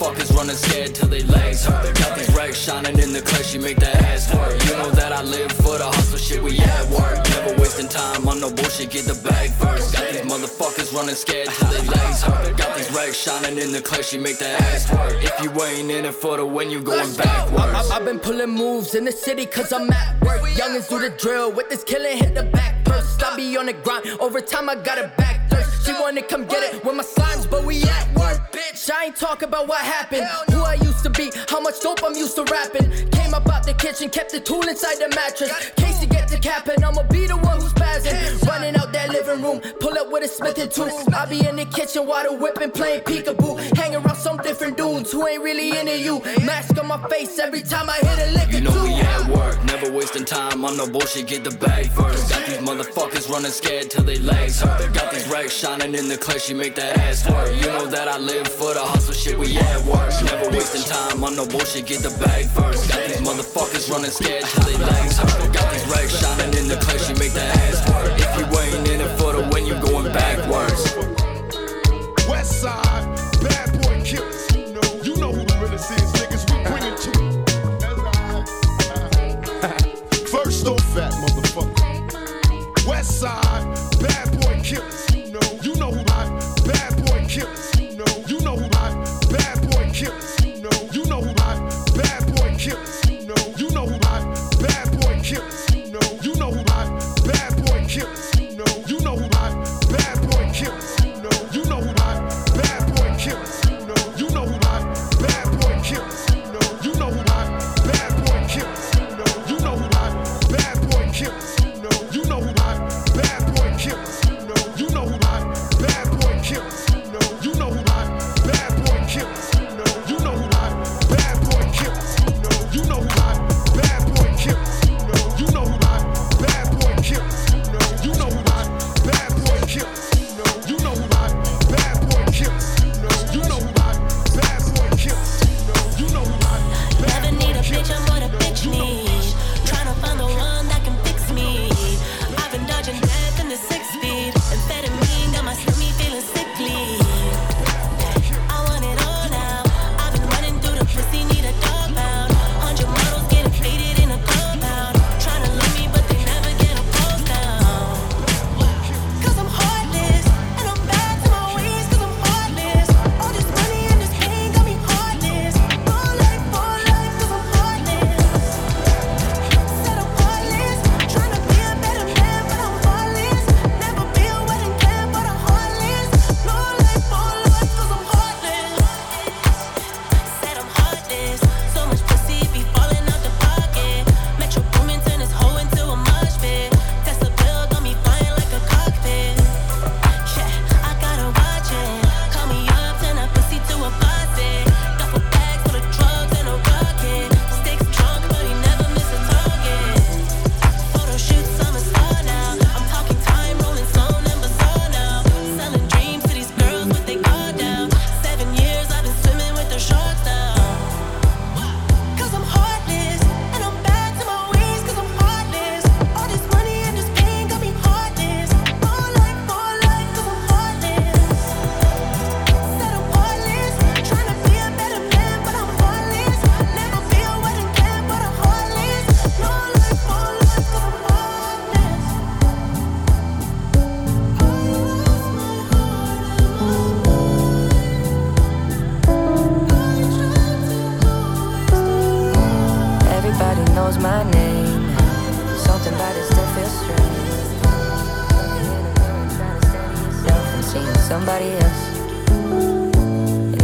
Motherfuckers 0.00 0.34
running 0.34 0.56
scared 0.56 0.94
till 0.94 1.08
they 1.08 1.22
legs 1.24 1.66
hurt. 1.66 1.94
Got 1.98 2.16
these 2.16 2.34
racks 2.34 2.56
shining 2.56 2.98
in 2.98 3.12
the 3.12 3.20
clash, 3.20 3.52
you 3.52 3.60
make 3.60 3.76
that 3.76 3.96
ass 3.96 4.34
work. 4.34 4.52
You 4.64 4.72
know 4.78 4.90
that 4.92 5.12
I 5.12 5.22
live 5.22 5.52
for 5.52 5.76
the 5.76 5.84
hustle 5.84 6.16
shit, 6.16 6.42
we 6.42 6.58
at 6.58 6.88
work. 6.88 7.22
Never 7.28 7.60
wasting 7.60 7.86
time 7.86 8.26
on 8.26 8.40
no 8.40 8.50
bullshit, 8.50 8.88
get 8.88 9.04
the 9.04 9.12
bag 9.28 9.50
first. 9.50 9.92
Got 9.92 10.10
these 10.10 10.22
motherfuckers 10.22 10.94
running 10.94 11.14
scared 11.14 11.48
till 11.48 11.68
they 11.68 11.86
legs 11.86 12.22
hurt. 12.22 12.56
Got 12.56 12.78
these 12.78 12.90
racks 12.96 13.18
shining 13.18 13.58
in 13.58 13.72
the 13.72 13.82
clutch, 13.82 14.14
you 14.14 14.20
make 14.20 14.38
that 14.38 14.58
ass 14.72 14.90
work. 14.90 15.22
If 15.22 15.38
you 15.42 15.50
ain't 15.64 15.90
in 15.90 16.06
it 16.06 16.14
for 16.14 16.38
the 16.38 16.46
win, 16.46 16.70
you 16.70 16.80
going 16.80 17.14
backwards. 17.16 17.90
I, 17.90 17.92
have 17.92 18.06
been 18.06 18.20
pulling 18.20 18.48
moves 18.48 18.94
in 18.94 19.04
the 19.04 19.12
city 19.12 19.44
cause 19.44 19.70
I'm 19.70 19.92
at 19.92 20.18
work. 20.22 20.40
Youngins 20.56 20.88
do 20.88 20.98
the 20.98 21.10
drill 21.10 21.52
with 21.52 21.68
this 21.68 21.84
killing, 21.84 22.16
hit 22.16 22.34
the 22.34 22.44
back 22.44 22.86
first. 22.86 23.22
I 23.22 23.36
be 23.36 23.54
on 23.58 23.66
the 23.66 23.74
grind, 23.74 24.06
over 24.18 24.40
time 24.40 24.70
I 24.70 24.76
got 24.76 24.96
it 24.96 25.14
back 25.18 25.50
thirst. 25.50 25.69
She 25.84 25.92
wanna 25.92 26.22
come 26.22 26.44
get 26.46 26.74
it 26.74 26.84
with 26.84 26.94
my 26.94 27.02
slimes, 27.02 27.48
but 27.50 27.64
we 27.64 27.82
at 27.82 28.14
work, 28.14 28.52
bitch. 28.52 28.90
I 28.90 29.06
ain't 29.06 29.16
talking 29.16 29.48
about 29.48 29.66
what 29.68 29.80
happened, 29.80 30.26
who 30.52 30.62
I 30.62 30.74
used 30.74 31.02
to 31.04 31.10
be, 31.10 31.30
how 31.48 31.60
much 31.60 31.80
dope 31.80 32.02
I'm 32.04 32.14
used 32.14 32.36
to 32.36 32.44
rapping. 32.44 32.90
Came 33.10 33.32
up 33.34 33.48
out 33.48 33.64
the 33.64 33.74
kitchen, 33.74 34.10
kept 34.10 34.32
the 34.32 34.40
tool 34.40 34.62
inside 34.68 34.96
the 34.96 35.08
mattress. 35.14 35.70
Casey 35.76 36.06
get 36.06 36.28
the 36.28 36.38
cap, 36.38 36.68
and 36.68 36.84
I'ma 36.84 37.04
be 37.04 37.26
the 37.26 37.36
one 37.36 37.60
who's 37.60 37.72
passing. 37.72 38.14
Running 38.46 38.76
out 38.76 38.92
that 38.92 39.08
living 39.10 39.42
room, 39.42 39.60
pull 39.80 39.96
up 39.98 40.10
with 40.12 40.24
a 40.24 40.28
Smith 40.28 40.58
and 40.58 40.70
two. 40.70 40.90
I 41.16 41.24
be 41.26 41.46
in 41.46 41.56
the 41.56 41.64
kitchen 41.64 42.06
while 42.06 42.24
the 42.28 42.36
whipping, 42.36 42.70
playing 42.70 43.02
peekaboo. 43.02 43.76
Hanging 43.76 44.04
around 44.04 44.16
some 44.16 44.36
different 44.38 44.76
dudes 44.76 45.12
who 45.12 45.26
ain't 45.26 45.42
really 45.42 45.78
into 45.78 45.96
you. 45.98 46.20
Mask 46.44 46.78
on 46.78 46.88
my 46.88 47.00
face 47.08 47.38
every 47.38 47.62
time 47.62 47.88
I 47.88 47.98
hit 47.98 48.28
a 48.28 48.32
lick. 48.32 48.52
You 48.52 48.60
know 48.60 48.84
we 48.84 48.94
at 48.94 49.28
work, 49.30 49.64
never 49.64 49.90
wasting 49.90 50.24
time. 50.24 50.64
I'm 50.64 50.76
no 50.76 50.86
bullshit, 50.88 51.26
get 51.26 51.44
the 51.44 51.52
bag 51.52 51.88
first. 51.92 52.30
Got 52.30 52.46
these 52.46 52.58
motherfuckers 52.58 53.30
running 53.30 53.50
scared 53.50 53.90
till 53.90 54.04
they 54.04 54.18
legs 54.18 54.60
hurt. 54.60 54.92
Got 54.92 55.12
these 55.12 55.26
rag 55.28 55.48
shots 55.50 55.69
shining 55.70 55.94
in 55.94 56.08
the 56.08 56.16
clutch, 56.16 56.48
you 56.48 56.56
make 56.56 56.74
that 56.74 56.98
ass 56.98 57.28
work. 57.30 57.54
You 57.54 57.66
know 57.66 57.86
that 57.86 58.08
I 58.08 58.18
live 58.18 58.48
for 58.48 58.74
the 58.74 58.80
hustle 58.80 59.14
shit, 59.14 59.38
we 59.38 59.56
at 59.56 59.82
work. 59.84 60.10
Never 60.24 60.50
wasting 60.50 60.82
time 60.82 61.22
on 61.22 61.36
no 61.36 61.46
bullshit, 61.46 61.86
get 61.86 62.02
the 62.02 62.10
bag 62.18 62.46
first. 62.46 62.90
Got 62.90 63.06
these 63.06 63.22
motherfuckers 63.22 63.90
running 63.90 64.10
scared 64.10 64.44
till 64.44 64.64
they 64.64 64.78
legs 64.78 65.18
hurt. 65.18 65.52
Got 65.52 65.70
these 65.72 65.86
racks 65.86 66.18
shining 66.18 66.58
in 66.58 66.66
the 66.66 66.76
clutch, 66.76 67.08
you 67.08 67.14
make 67.22 67.32
that 67.38 67.54
ass 67.70 67.79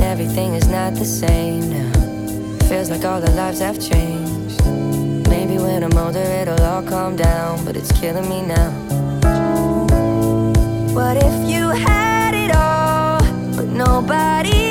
Everything 0.01 0.55
is 0.55 0.69
not 0.69 0.95
the 0.95 1.05
same 1.05 1.71
now. 1.71 1.93
Feels 2.69 2.91
like 2.91 3.05
all 3.05 3.21
the 3.21 3.31
lives 3.33 3.61
have 3.61 3.79
changed. 3.79 4.65
Maybe 5.29 5.59
when 5.59 5.83
I'm 5.83 5.97
older, 5.97 6.19
it'll 6.21 6.63
all 6.63 6.83
calm 6.83 7.17
down, 7.17 7.65
but 7.65 7.77
it's 7.77 7.93
killing 7.93 8.29
me 8.29 8.43
now. 8.43 8.71
What 10.93 11.17
if 11.17 11.49
you 11.49 11.69
had 11.69 12.35
it 12.35 12.55
all, 12.55 13.21
but 13.57 13.67
nobody? 13.67 14.66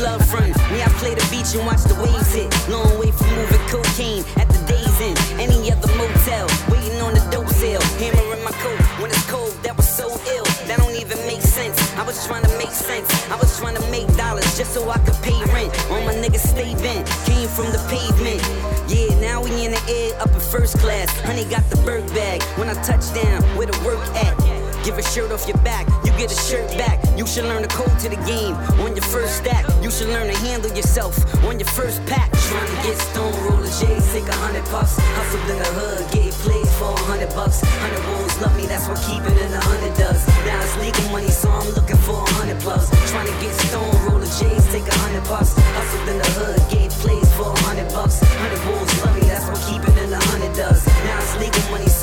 Love 0.00 0.22
run? 0.32 0.50
Me, 0.72 0.82
I 0.82 0.88
play 0.98 1.14
the 1.14 1.26
beach 1.30 1.54
and 1.54 1.66
watch 1.66 1.82
the 1.84 1.94
waves 2.00 2.34
hit. 2.34 2.48
Long 2.68 2.98
way 2.98 3.10
from 3.10 3.28
moving 3.34 3.64
cocaine 3.68 4.24
at 4.36 4.48
the 4.48 4.60
day's 4.66 4.98
end. 5.00 5.18
Any 5.40 5.70
other 5.72 5.90
motel, 5.96 6.46
waiting 6.70 7.00
on 7.00 7.14
the 7.14 7.24
dope 7.30 7.48
sale. 7.48 7.82
Hammer 7.98 8.36
in 8.36 8.42
my 8.44 8.52
coat 8.62 8.78
when 9.00 9.10
it's 9.10 9.26
cold, 9.30 9.52
that 9.62 9.76
was 9.76 9.88
so 9.88 10.08
ill. 10.08 10.44
That 10.66 10.78
don't 10.78 10.96
even 10.96 11.18
make 11.26 11.42
sense. 11.42 11.76
I 11.96 12.02
was 12.02 12.26
trying 12.26 12.44
to 12.44 12.52
make 12.58 12.70
sense. 12.70 13.08
I 13.30 13.36
was 13.36 13.58
trying 13.58 13.76
to 13.76 13.84
make 13.90 14.06
dollars 14.16 14.56
just 14.56 14.74
so 14.74 14.88
I 14.88 14.98
could 14.98 15.18
pay 15.22 15.38
rent. 15.52 15.72
All 15.90 16.02
my 16.02 16.14
niggas 16.14 16.46
stay 16.46 16.74
bent, 16.82 17.06
came 17.26 17.48
from 17.48 17.66
the 17.72 17.80
pavement. 17.90 18.40
Yeah, 18.88 19.18
now 19.20 19.42
we 19.42 19.50
in 19.64 19.72
the 19.72 19.82
air 19.88 20.20
up 20.20 20.30
in 20.30 20.40
first 20.40 20.78
class. 20.78 21.08
Honey 21.20 21.44
got 21.44 21.68
the 21.70 21.76
bird 21.82 22.06
bag. 22.14 22.42
When 22.58 22.68
I 22.68 22.74
touch 22.82 23.12
down, 23.14 23.42
where 23.56 23.66
the 23.66 23.78
work 23.84 24.00
at? 24.16 24.57
Give 24.84 24.96
a 24.96 25.02
shirt 25.02 25.30
off 25.32 25.46
your 25.46 25.58
back, 25.58 25.86
you 26.04 26.12
get 26.12 26.32
a 26.32 26.38
shirt 26.48 26.66
back. 26.78 26.98
You 27.16 27.26
should 27.26 27.44
learn 27.44 27.62
the 27.62 27.68
code 27.68 27.98
to 28.00 28.08
the 28.08 28.20
game 28.24 28.54
on 28.80 28.96
your 28.96 29.04
first 29.04 29.36
stack. 29.36 29.66
You 29.82 29.90
should 29.90 30.08
learn 30.08 30.32
to 30.32 30.38
handle 30.38 30.72
yourself 30.72 31.18
on 31.44 31.58
your 31.58 31.68
first 31.68 32.04
pack. 32.06 32.30
Trying 32.48 32.68
to 32.68 32.78
get 32.86 32.96
stone 32.96 33.34
roller 33.44 33.66
J's, 33.66 34.06
take 34.12 34.28
a 34.28 34.36
hundred 34.36 34.64
puffs. 34.66 34.96
Hustled 34.96 35.50
in 35.50 35.58
the 35.58 35.70
hood, 35.76 36.10
gave 36.12 36.32
plays 36.44 36.70
for 36.78 36.94
a 36.94 37.02
hundred 37.10 37.28
bucks. 37.34 37.60
Hundred 37.60 38.04
wolves 38.08 38.40
love 38.40 38.56
me, 38.56 38.64
that's 38.66 38.88
what 38.88 38.98
keep 39.04 39.20
it 39.20 39.36
in 39.36 39.50
the 39.50 39.60
hundred 39.60 39.94
does. 39.98 40.26
Now 40.46 40.62
it's 40.62 40.76
legal 40.78 41.10
money, 41.10 41.28
so 41.28 41.50
I'm 41.50 41.68
looking 41.74 42.00
for 42.06 42.22
a 42.24 42.30
hundred 42.38 42.60
plus. 42.60 42.88
Trying 43.10 43.26
to 43.26 43.36
get 43.44 43.52
stone 43.68 43.92
roller 44.08 44.30
J's, 44.40 44.64
take 44.72 44.86
a 44.88 44.98
hundred 45.04 45.24
bucks. 45.28 45.52
Hustled 45.58 46.08
in 46.08 46.18
the 46.22 46.30
hood, 46.38 46.60
gave 46.70 46.90
plays 47.02 47.28
for 47.36 47.50
a 47.50 47.58
hundred 47.66 47.90
bucks. 47.92 48.22
Hundred 48.22 48.62
wolves 48.64 48.94
love 49.04 49.14
me, 49.18 49.26
that's 49.26 49.44
what 49.50 49.60
keep 49.68 49.82
it 49.84 49.96
in 50.00 50.10
the 50.10 50.22
hundred 50.30 50.54
does. 50.54 50.86
Now 51.04 51.18
it's 51.18 51.34
legal 51.36 51.66
money, 51.74 51.90
so 51.90 51.97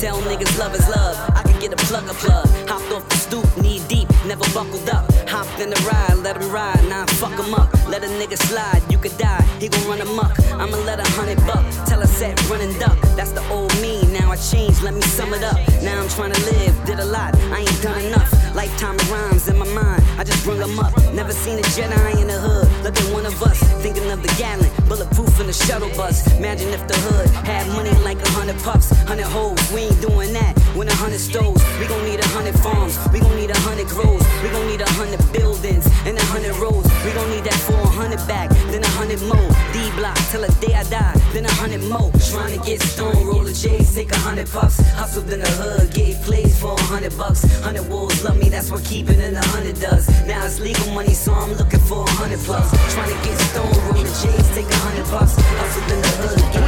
Tell 0.00 0.20
niggas 0.20 0.58
love 0.58 0.74
is 0.74 0.86
love. 0.90 1.16
I 1.34 1.42
can 1.42 1.58
get 1.58 1.72
a 1.72 1.76
plug 1.86 2.04
a 2.10 2.12
plug. 2.12 2.46
Hopped 2.68 2.92
off 2.92 3.08
the 3.08 3.16
stoop, 3.16 3.46
knee 3.56 3.80
deep, 3.88 4.06
never 4.26 4.44
buckled 4.52 4.86
up. 4.90 5.10
Hopped 5.26 5.58
in 5.58 5.70
the 5.70 5.80
ride, 5.88 6.18
let 6.22 6.36
him 6.36 6.50
ride, 6.50 6.84
now 6.90 7.04
I 7.04 7.06
fuck 7.06 7.32
him 7.32 7.54
up. 7.54 7.72
Let 7.88 8.04
a 8.04 8.06
nigga 8.06 8.36
slide, 8.36 8.82
you 8.90 8.98
could 8.98 9.16
die, 9.16 9.42
he 9.58 9.68
gon' 9.68 9.88
run 9.88 10.02
amok. 10.02 10.38
I'ma 10.52 10.76
let 10.84 11.00
a 11.00 11.10
hundred 11.12 11.38
buck, 11.46 11.64
tell 11.86 12.02
a 12.02 12.06
set, 12.06 12.36
run 12.50 12.60
and 12.60 12.78
duck. 12.78 12.98
That's 13.16 13.32
the 13.32 13.42
old 13.48 13.72
me, 13.80 14.02
now 14.12 14.30
I 14.30 14.36
changed, 14.36 14.82
let 14.82 14.92
me 14.92 15.00
sum 15.00 15.32
it 15.32 15.42
up. 15.42 15.56
Now 15.82 16.02
I'm 16.02 16.08
trying 16.10 16.32
to 16.32 16.40
live, 16.44 16.74
did 16.84 16.98
a 16.98 17.04
lot, 17.04 17.34
I 17.50 17.60
ain't 17.60 17.82
done 17.82 17.98
enough. 18.04 18.30
Lifetime 18.54 18.96
of 18.96 19.10
rhymes 19.10 19.48
in 19.48 19.56
my 19.56 19.68
mind, 19.72 20.02
I 20.18 20.24
just 20.24 20.44
brung 20.44 20.58
them 20.58 20.78
up. 20.78 20.92
Never 21.14 21.32
seen 21.32 21.58
a 21.58 21.62
Jedi 21.62 22.20
in 22.20 22.28
the 22.28 22.38
hood, 22.38 22.65
at 22.94 23.12
one 23.12 23.26
of 23.26 23.42
us, 23.42 23.58
thinking 23.82 24.10
of 24.12 24.22
the 24.22 24.28
gallon, 24.38 24.70
bulletproof 24.86 25.40
in 25.40 25.46
the 25.46 25.52
shuttle 25.52 25.88
bus. 25.96 26.22
Imagine 26.38 26.68
if 26.70 26.86
the 26.86 26.94
hood 26.94 27.28
had 27.44 27.66
money 27.74 27.90
like 28.04 28.20
a 28.22 28.30
hundred 28.30 28.58
puffs, 28.62 28.90
hundred 29.08 29.26
hoes, 29.26 29.58
we 29.72 29.80
ain't 29.90 30.00
doing 30.00 30.32
that. 30.32 30.56
When 30.76 30.86
a 30.88 30.94
hundred 30.94 31.20
stoves, 31.20 31.62
we 31.80 31.86
gon' 31.86 32.04
need 32.04 32.20
a 32.20 32.28
hundred 32.28 32.54
farms, 32.60 32.98
we 33.12 33.18
gon' 33.18 33.34
need 33.34 33.50
a 33.50 33.58
hundred 33.60 33.88
grows, 33.88 34.22
we 34.42 34.50
gon' 34.50 34.66
need 34.68 34.80
a 34.82 34.90
hundred 34.90 35.20
buildings 35.32 35.86
and 36.06 36.16
a 36.18 36.24
hundred 36.26 36.54
roads. 36.56 36.86
We 37.04 37.12
gon' 37.12 37.30
need 37.30 37.44
that 37.44 37.58
for 37.66 37.74
a 37.74 37.86
hundred 37.86 38.22
back, 38.28 38.50
then 38.70 38.82
a 38.84 38.92
hundred 38.94 39.22
more. 39.22 39.50
D 39.72 39.90
block 39.96 40.16
till 40.30 40.42
the 40.42 40.52
day 40.64 40.74
I 40.74 40.84
die, 40.84 41.16
then 41.32 41.46
a 41.46 41.52
hundred 41.52 41.82
more. 41.88 42.12
Trying 42.30 42.58
to 42.58 42.64
get 42.64 42.80
stone, 42.82 43.26
roller 43.26 43.52
J's, 43.52 43.94
take 43.94 44.12
a 44.12 44.18
hundred 44.18 44.48
puffs. 44.50 44.78
Hustled 44.94 45.32
in 45.32 45.40
the 45.40 45.50
hood, 45.58 45.92
gave 45.92 46.16
plays 46.22 46.58
for 46.60 46.74
a 46.74 46.82
hundred 46.82 47.16
bucks. 47.16 47.42
Hundred 47.62 47.88
wolves 47.88 48.22
love 48.22 48.38
me, 48.38 48.48
that's 48.48 48.70
what 48.70 48.84
keep 48.84 49.08
it 49.08 49.18
in 49.18 49.34
a 49.34 49.46
hundred 49.46 49.80
does. 49.80 50.06
Now 50.26 50.44
it's 50.44 50.60
legal 50.60 50.90
money, 50.92 51.14
so 51.14 51.32
I'm 51.32 51.52
looking 51.54 51.80
for 51.80 52.04
a 52.04 52.10
hundred 52.10 52.40
plus. 52.40 52.75
Trying 52.90 53.10
to 53.10 53.18
get 53.28 53.38
stone, 53.38 53.72
roller 53.88 54.08
J's, 54.20 54.48
take 54.54 54.70
a 54.70 54.76
hundred 54.76 55.10
bucks. 55.10 55.34
Hustled 55.36 55.92
in 55.92 56.00
the 56.00 56.08
hood, 56.20 56.65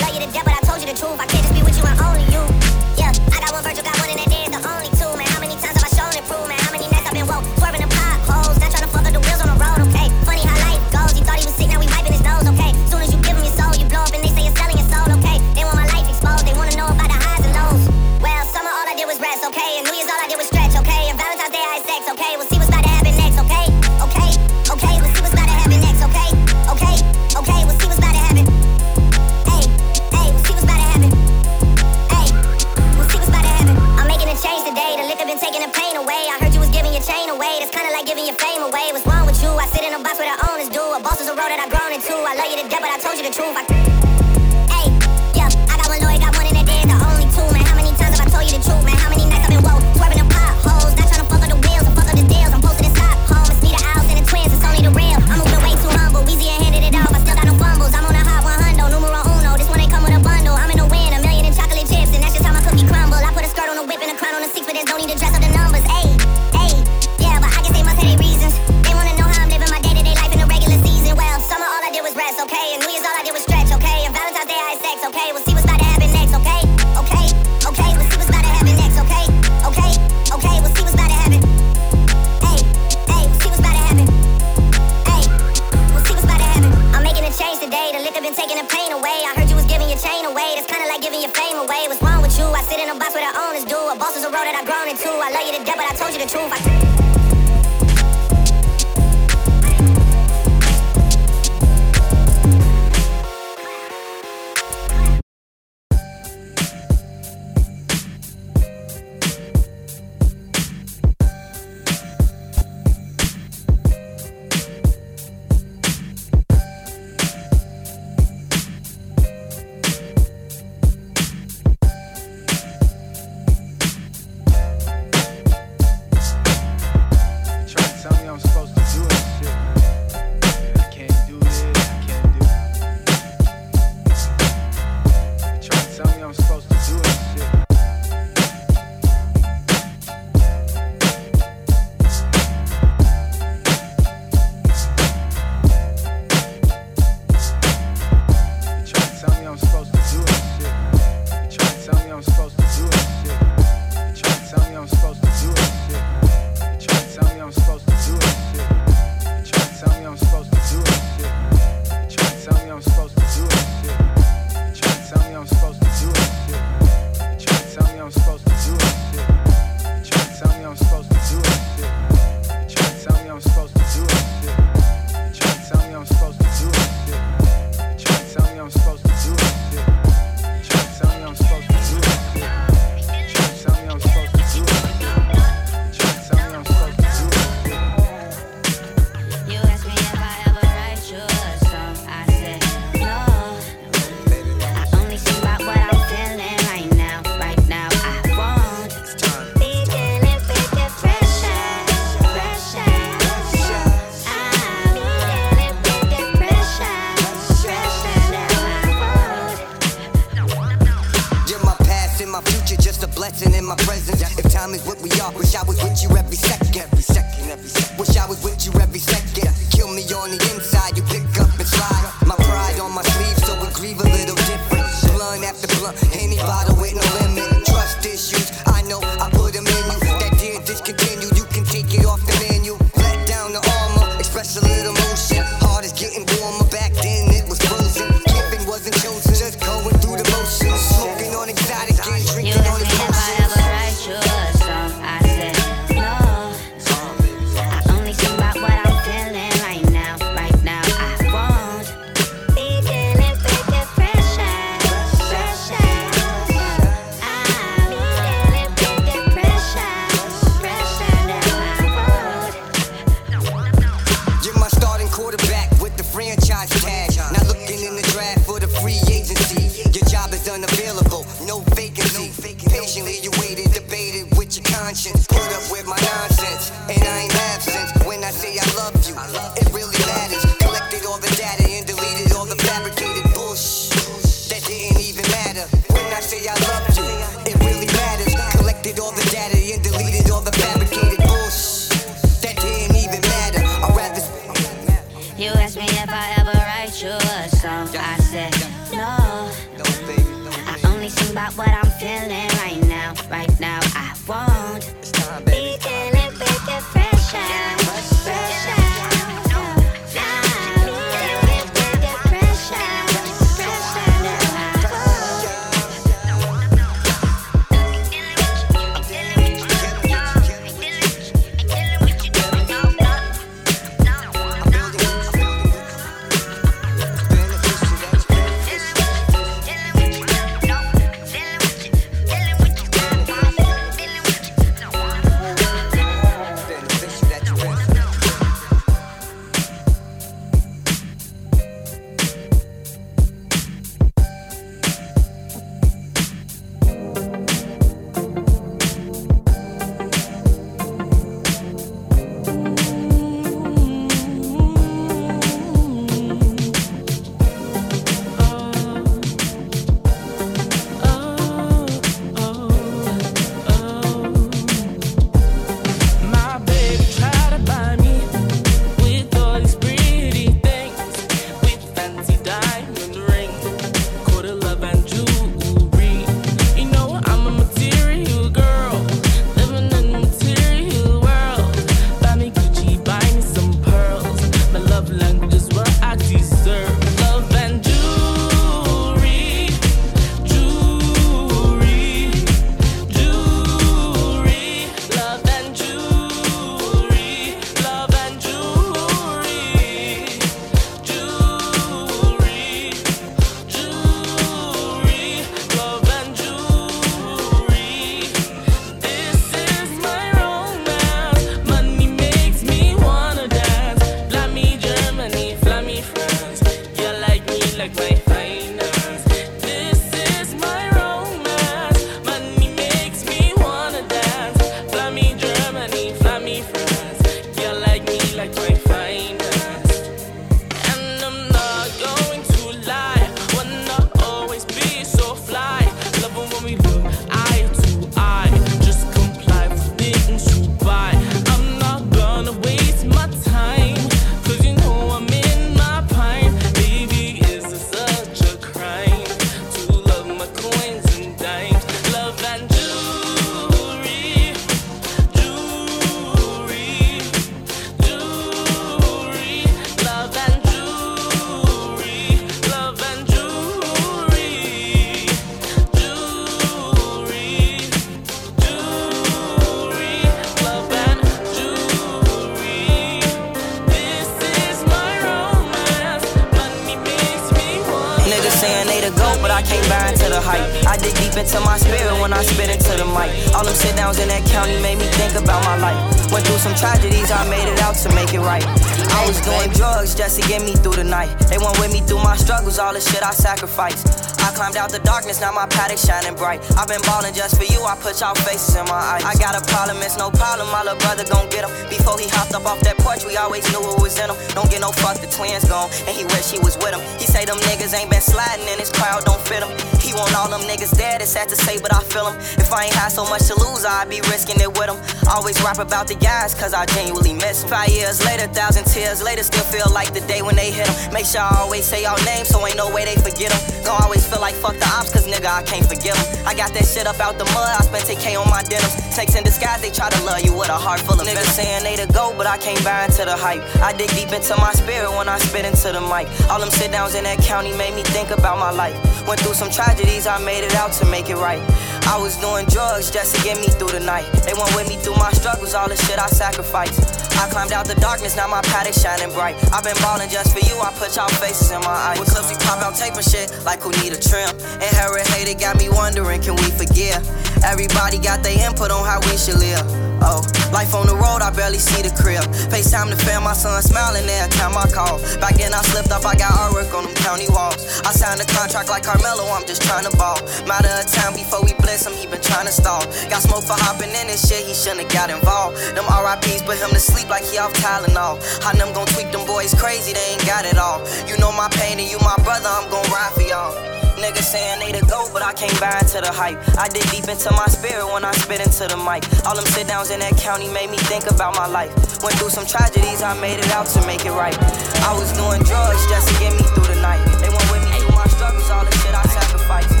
was 492.71 492.79
all 492.79 492.93
the 492.93 493.03
shit 493.03 493.19
I 493.19 493.35
sacrificed. 493.35 494.07
I 494.39 494.55
climbed 494.55 494.77
out 494.77 494.95
the 494.95 495.03
darkness, 495.03 495.41
now 495.41 495.51
my 495.51 495.67
paddock 495.67 495.99
shining 495.99 496.35
bright. 496.39 496.63
I've 496.79 496.87
been 496.87 497.03
ballin' 497.03 497.35
just 497.35 497.59
for 497.59 497.67
you, 497.67 497.83
I 497.83 497.99
put 497.99 498.23
y'all 498.23 498.33
faces 498.47 498.79
in 498.79 498.85
my 498.87 498.95
eyes. 498.95 499.27
I 499.27 499.35
got 499.35 499.59
a 499.59 499.63
problem, 499.67 499.97
it's 499.99 500.17
no 500.17 500.31
problem, 500.31 500.71
my 500.71 500.79
little 500.79 500.97
brother 501.03 501.27
gon' 501.27 501.49
get 501.51 501.67
him. 501.67 501.71
Before 501.91 502.15
he 502.17 502.31
hopped 502.31 502.55
up 502.55 502.65
off 502.65 502.79
that 502.87 502.97
porch, 503.03 503.27
we 503.27 503.35
always 503.35 503.67
knew 503.75 503.83
what 503.83 503.99
was 503.99 504.15
in 504.17 504.31
him. 504.31 504.39
Don't 504.55 504.71
get 504.71 504.79
no 504.79 504.95
fuck, 505.03 505.19
the 505.19 505.27
twins 505.27 505.67
gone, 505.67 505.91
and 506.07 506.15
he 506.15 506.23
wish 506.31 506.47
he 506.47 506.59
was 506.63 506.79
with 506.79 506.95
him. 506.95 507.03
He 507.19 507.27
say 507.27 507.43
them 507.43 507.59
niggas 507.67 507.91
ain't 507.91 508.09
been 508.09 508.23
sliding, 508.23 508.63
and 508.63 508.79
his 508.79 508.89
crowd 508.89 509.25
don't 509.27 509.41
fit 509.43 509.67
him. 509.67 509.90
He 510.11 510.17
want 510.19 510.35
all 510.35 510.49
them 510.51 510.67
niggas 510.67 510.91
dead, 510.97 511.21
it's 511.21 511.31
sad 511.31 511.47
to 511.47 511.55
say, 511.55 511.79
but 511.79 511.95
I 511.95 512.03
feel 512.03 512.27
them. 512.27 512.35
If 512.59 512.67
I 512.73 512.83
ain't 512.83 512.93
had 512.93 513.15
so 513.15 513.23
much 513.23 513.47
to 513.47 513.55
lose, 513.55 513.85
I'd 513.85 514.09
be 514.09 514.19
risking 514.27 514.59
it 514.59 514.67
with 514.67 514.91
them. 514.91 514.99
Always 515.31 515.55
rap 515.63 515.79
about 515.79 516.09
the 516.11 516.15
guys, 516.15 516.53
cause 516.53 516.73
I 516.73 516.85
genuinely 516.87 517.31
miss 517.31 517.63
him. 517.63 517.69
Five 517.69 517.95
years 517.95 518.19
later, 518.25 518.51
thousand 518.51 518.91
tears 518.91 519.23
later, 519.23 519.41
still 519.43 519.63
feel 519.63 519.87
like 519.93 520.11
the 520.11 520.19
day 520.27 520.41
when 520.41 520.57
they 520.57 520.69
hit 520.69 520.87
them. 520.87 521.13
Make 521.13 521.23
sure 521.23 521.39
I 521.39 521.63
always 521.63 521.85
say 521.85 522.03
y'all 522.03 522.19
names, 522.27 522.49
so 522.49 522.59
ain't 522.67 522.75
no 522.75 522.91
way 522.91 523.05
they 523.05 523.15
forget 523.15 523.55
Don't 523.87 524.03
always 524.03 524.27
feel 524.27 524.41
like 524.41 524.55
fuck 524.55 524.75
the 524.75 524.89
ops, 524.99 525.13
cause 525.15 525.23
nigga, 525.31 525.47
I 525.47 525.63
can't 525.63 525.87
forget 525.87 526.11
them. 526.11 526.27
I 526.43 526.55
got 526.59 526.73
that 526.75 526.83
shit 526.83 527.07
up 527.07 527.21
out 527.23 527.39
the 527.39 527.47
mud, 527.55 527.71
I 527.71 527.79
spent 527.87 528.03
10K 528.03 528.35
on 528.35 528.49
my 528.51 528.63
denims. 528.67 528.91
Snakes 529.15 529.35
in 529.35 529.45
disguise, 529.45 529.79
they 529.79 529.91
try 529.91 530.09
to 530.09 530.21
love 530.27 530.43
you 530.43 530.51
with 530.51 530.67
a 530.67 530.75
heart 530.75 530.99
full 530.99 531.15
of 531.15 531.25
niggas 531.25 531.55
saying 531.55 531.87
they 531.87 531.95
the 531.95 532.11
go, 532.11 532.35
but 532.35 532.47
I 532.47 532.57
can't 532.57 532.83
buy 532.83 533.05
into 533.05 533.23
the 533.23 533.37
hype. 533.37 533.63
I 533.79 533.95
dig 533.95 534.11
deep 534.11 534.35
into 534.35 534.59
my 534.59 534.73
spirit 534.73 535.07
when 535.15 535.29
I 535.29 535.39
spit 535.39 535.63
into 535.63 535.95
the 535.95 536.03
mic. 536.03 536.27
All 536.51 536.59
them 536.59 536.69
sit 536.69 536.91
downs 536.91 537.15
in 537.15 537.23
that 537.23 537.39
county 537.39 537.71
made 537.79 537.95
me 537.95 538.03
think 538.03 538.31
about 538.31 538.59
my 538.59 538.71
life. 538.71 538.99
Went 539.27 539.39
through 539.39 539.55
some 539.55 539.71
tragedy 539.71 540.00
I 540.31 540.37
made 540.37 540.63
it 540.63 540.75
out 540.75 540.93
to 540.93 541.05
make 541.05 541.29
it 541.29 541.35
right. 541.35 541.59
I 542.07 542.17
was 542.17 542.37
doing 542.37 542.65
drugs 542.67 543.09
just 543.09 543.35
to 543.35 543.43
get 543.43 543.57
me 543.57 543.67
through 543.67 543.91
the 543.91 543.99
night. 543.99 544.23
They 544.45 544.53
went 544.53 544.73
with 544.75 544.87
me 544.87 544.95
through 544.95 545.15
my 545.15 545.31
struggles, 545.31 545.73
all 545.73 545.89
the 545.89 545.95
shit 545.95 546.19
I 546.19 546.27
sacrificed. 546.27 546.99
I 547.35 547.49
climbed 547.49 547.71
out 547.71 547.85
the 547.85 547.95
darkness, 547.95 548.35
now 548.35 548.47
my 548.47 548.61
paddock 548.61 548.93
shining 548.93 549.33
bright. 549.33 549.55
I've 549.73 549.83
been 549.83 549.97
ballin' 549.97 550.29
just 550.29 550.53
for 550.53 550.63
you, 550.63 550.79
I 550.79 550.93
put 550.93 551.15
y'all 551.15 551.27
faces 551.41 551.71
in 551.71 551.81
my 551.81 551.91
eyes. 551.91 552.19
With 552.19 552.29
clips, 552.29 552.49
we 552.49 552.57
pop 552.63 552.79
out 552.79 552.95
tape 552.95 553.15
and 553.15 553.25
shit, 553.25 553.49
like 553.65 553.81
who 553.81 553.91
need 554.03 554.13
a 554.13 554.19
trim. 554.19 554.49
Inherit 554.77 555.27
hate, 555.33 555.49
it 555.49 555.59
got 555.59 555.77
me 555.77 555.89
wondering, 555.89 556.41
can 556.41 556.55
we 556.55 556.69
forgive? 556.69 557.19
Everybody 557.63 558.17
got 558.17 558.43
their 558.43 558.57
input 558.57 558.91
on 558.91 559.05
how 559.05 559.19
we 559.21 559.37
should 559.37 559.59
live. 559.59 559.85
Oh, 560.21 560.45
life 560.69 560.93
on 560.93 561.07
the 561.09 561.17
road, 561.17 561.41
I 561.41 561.49
barely 561.49 561.81
see 561.81 562.01
the 562.01 562.13
crib. 562.13 562.45
FaceTime 562.69 563.09
to 563.09 563.17
fam, 563.17 563.43
my 563.43 563.53
son 563.53 563.81
smiling 563.81 564.29
every 564.29 564.53
time 564.53 564.77
I 564.77 564.85
call. 564.85 565.17
Back 565.41 565.57
then 565.57 565.73
I 565.73 565.81
slipped 565.81 566.13
up, 566.13 566.25
I 566.25 566.37
got 566.37 566.53
artwork 566.53 566.93
on 566.93 567.09
them 567.09 567.15
county 567.25 567.49
walls. 567.49 567.81
I 568.05 568.13
signed 568.13 568.41
a 568.41 568.45
contract 568.45 568.89
like 568.89 569.03
Carmelo, 569.03 569.49
I'm 569.49 569.65
just 569.65 569.81
trying 569.81 570.05
to 570.05 570.13
ball. 570.17 570.37
Matter 570.69 570.93
of 570.93 571.09
time 571.09 571.33
before 571.33 571.65
we 571.65 571.73
blitz 571.81 572.05
him, 572.05 572.13
he 572.13 572.29
been 572.29 572.41
trying 572.41 572.69
to 572.69 572.73
stall. 572.73 573.01
Got 573.33 573.41
smoke 573.41 573.65
for 573.65 573.77
hopping 573.81 574.13
in 574.13 574.29
this 574.29 574.45
shit, 574.45 574.61
he 574.65 574.73
shouldn't 574.73 575.09
have 575.09 575.13
got 575.13 575.29
involved. 575.33 575.77
Them 575.97 576.05
RIPs 576.05 576.61
put 576.61 576.77
him 576.77 576.93
to 576.93 577.01
sleep 577.01 577.29
like 577.29 577.45
he 577.45 577.57
off 577.57 577.73
Tylenol. 577.73 578.37
How 578.61 578.77
them 578.77 578.93
gon' 578.93 579.09
tweak 579.09 579.33
them 579.33 579.45
boys 579.45 579.73
crazy, 579.73 580.13
they 580.13 580.37
ain't 580.37 580.45
got 580.45 580.65
it 580.65 580.77
all. 580.77 581.01
You 581.25 581.37
know 581.37 581.51
my 581.51 581.69
pain 581.73 581.97
and 581.97 582.09
you 582.09 582.17
my 582.21 582.37
brother, 582.45 582.69
I'm 582.69 582.89
gon' 582.93 583.05
ride 583.09 583.33
for 583.33 583.41
y'all. 583.41 584.00
Niggas 584.21 584.53
saying 584.53 584.77
they 584.77 584.93
the 584.93 585.03
go, 585.09 585.25
but 585.33 585.41
I 585.41 585.51
can't 585.51 585.73
buy 585.81 585.97
into 585.97 586.21
the 586.21 586.29
hype. 586.29 586.61
I 586.77 586.87
dig 586.87 587.01
deep 587.09 587.25
into 587.25 587.49
my 587.57 587.65
spirit 587.65 588.05
when 588.05 588.23
I 588.23 588.31
spit 588.37 588.61
into 588.61 588.85
the 588.85 588.95
mic. 588.95 589.25
All 589.49 589.55
them 589.57 589.65
sit 589.73 589.87
downs 589.87 590.11
in 590.11 590.19
that 590.19 590.37
county 590.37 590.69
made 590.69 590.91
me 590.91 590.97
think 591.09 591.25
about 591.25 591.55
my 591.55 591.65
life. 591.65 591.89
Went 592.21 592.37
through 592.37 592.53
some 592.53 592.67
tragedies, 592.69 593.25
I 593.25 593.33
made 593.41 593.57
it 593.57 593.71
out 593.73 593.87
to 593.97 594.05
make 594.05 594.23
it 594.23 594.31
right. 594.37 594.53
I 595.01 595.17
was 595.17 595.33
doing 595.33 595.65
drugs 595.65 596.05
just 596.05 596.29
to 596.29 596.33
get 596.37 596.53
me 596.53 596.61
through 596.77 596.93
the 596.93 597.01
night. 597.01 597.17
They 597.41 597.49
went 597.49 597.65
with 597.73 597.81
me 597.81 597.97
through 597.97 598.13
my 598.13 598.27
struggles, 598.29 598.69
all 598.69 598.85
the 598.85 598.93
shit 599.01 599.15
I 599.17 599.25
sacrificed. 599.25 600.00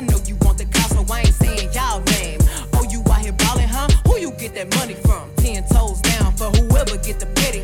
I 0.00 0.02
know 0.04 0.18
you 0.24 0.34
want 0.40 0.56
the 0.56 0.64
call, 0.64 0.88
so 0.88 1.12
I 1.12 1.20
ain't 1.20 1.34
saying 1.34 1.74
y'all 1.74 2.00
name. 2.16 2.40
Oh, 2.72 2.86
you 2.88 3.02
out 3.12 3.20
here 3.20 3.32
ballin', 3.32 3.68
huh? 3.68 3.86
Who 4.06 4.16
you 4.16 4.30
get 4.30 4.54
that 4.54 4.74
money 4.76 4.94
from? 4.94 5.30
Ten 5.36 5.62
toes 5.64 6.00
down 6.00 6.32
for 6.32 6.48
whoever 6.56 6.96
get 6.96 7.20
the 7.20 7.26
petty, 7.26 7.60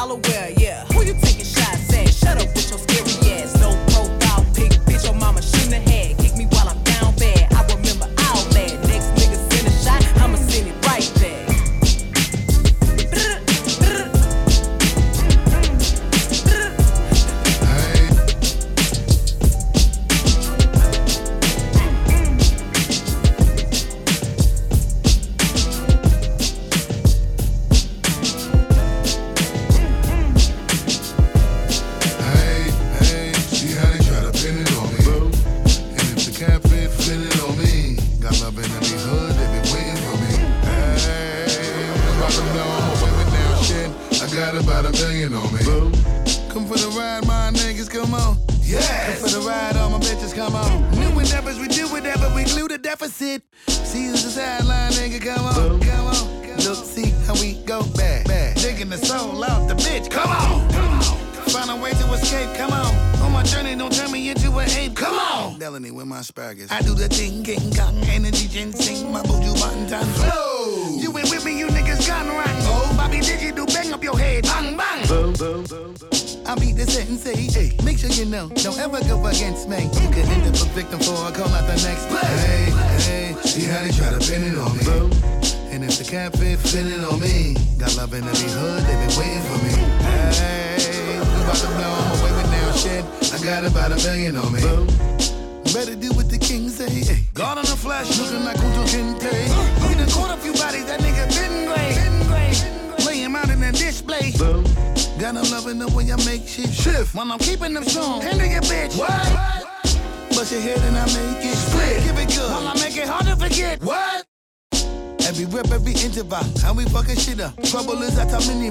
Alloway. 0.00 0.39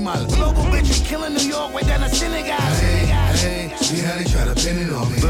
Guatemala. 0.10 0.36
Global 0.36 0.66
killing 1.06 1.34
New 1.34 1.48
York. 1.48 1.72
Hey, 1.74 3.72
see 3.78 4.02
how 4.02 4.18
they 4.18 4.26
try 4.26 4.46
to 4.46 4.56
pin 4.56 4.78
it 4.78 4.92
on 4.92 5.12
me. 5.12 5.22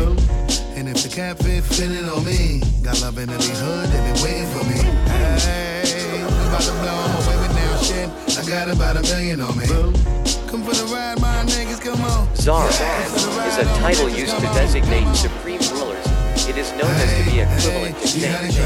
And 0.76 0.88
if 0.88 1.04
the 1.04 1.10
fit, 1.38 1.64
it 1.92 2.08
on 2.08 2.24
me. 2.24 2.62
Got 2.84 3.02
love 3.02 3.18
in 3.18 3.28
hood, 3.60 3.90
they 3.90 4.00
been 4.00 4.18
waiting 4.24 4.48
for 4.56 4.64
me. 4.64 4.80
Hey, 5.10 6.24
about 6.48 6.62
to 6.62 6.72
blow 6.72 7.08
my 7.12 7.20
way 7.28 7.36
now 7.56 7.78
shit. 7.82 8.10
I 8.38 8.44
got 8.48 8.70
about 8.70 8.96
a 8.96 9.02
million 9.02 9.42
on 9.42 9.58
me. 9.58 9.66
Come 10.48 10.64
for 10.64 10.74
the 10.74 10.86
ride, 10.94 11.20
my 11.20 11.44
niggas, 11.46 11.82
come 11.82 12.02
on. 12.02 12.30
Yeah, 12.40 12.70
is 13.48 13.58
a 13.58 13.66
title 13.80 14.08
used 14.10 14.36
to 14.36 14.42
designate 14.42 15.16
supreme 15.16 15.60
ruler. 15.74 15.79
It 16.50 16.58
is 16.58 16.72
known 16.72 16.90
as 16.90 17.14
to 17.14 17.30
be 17.30 17.42
equivalent 17.42 18.00
to 18.02 18.08
stank 18.08 18.58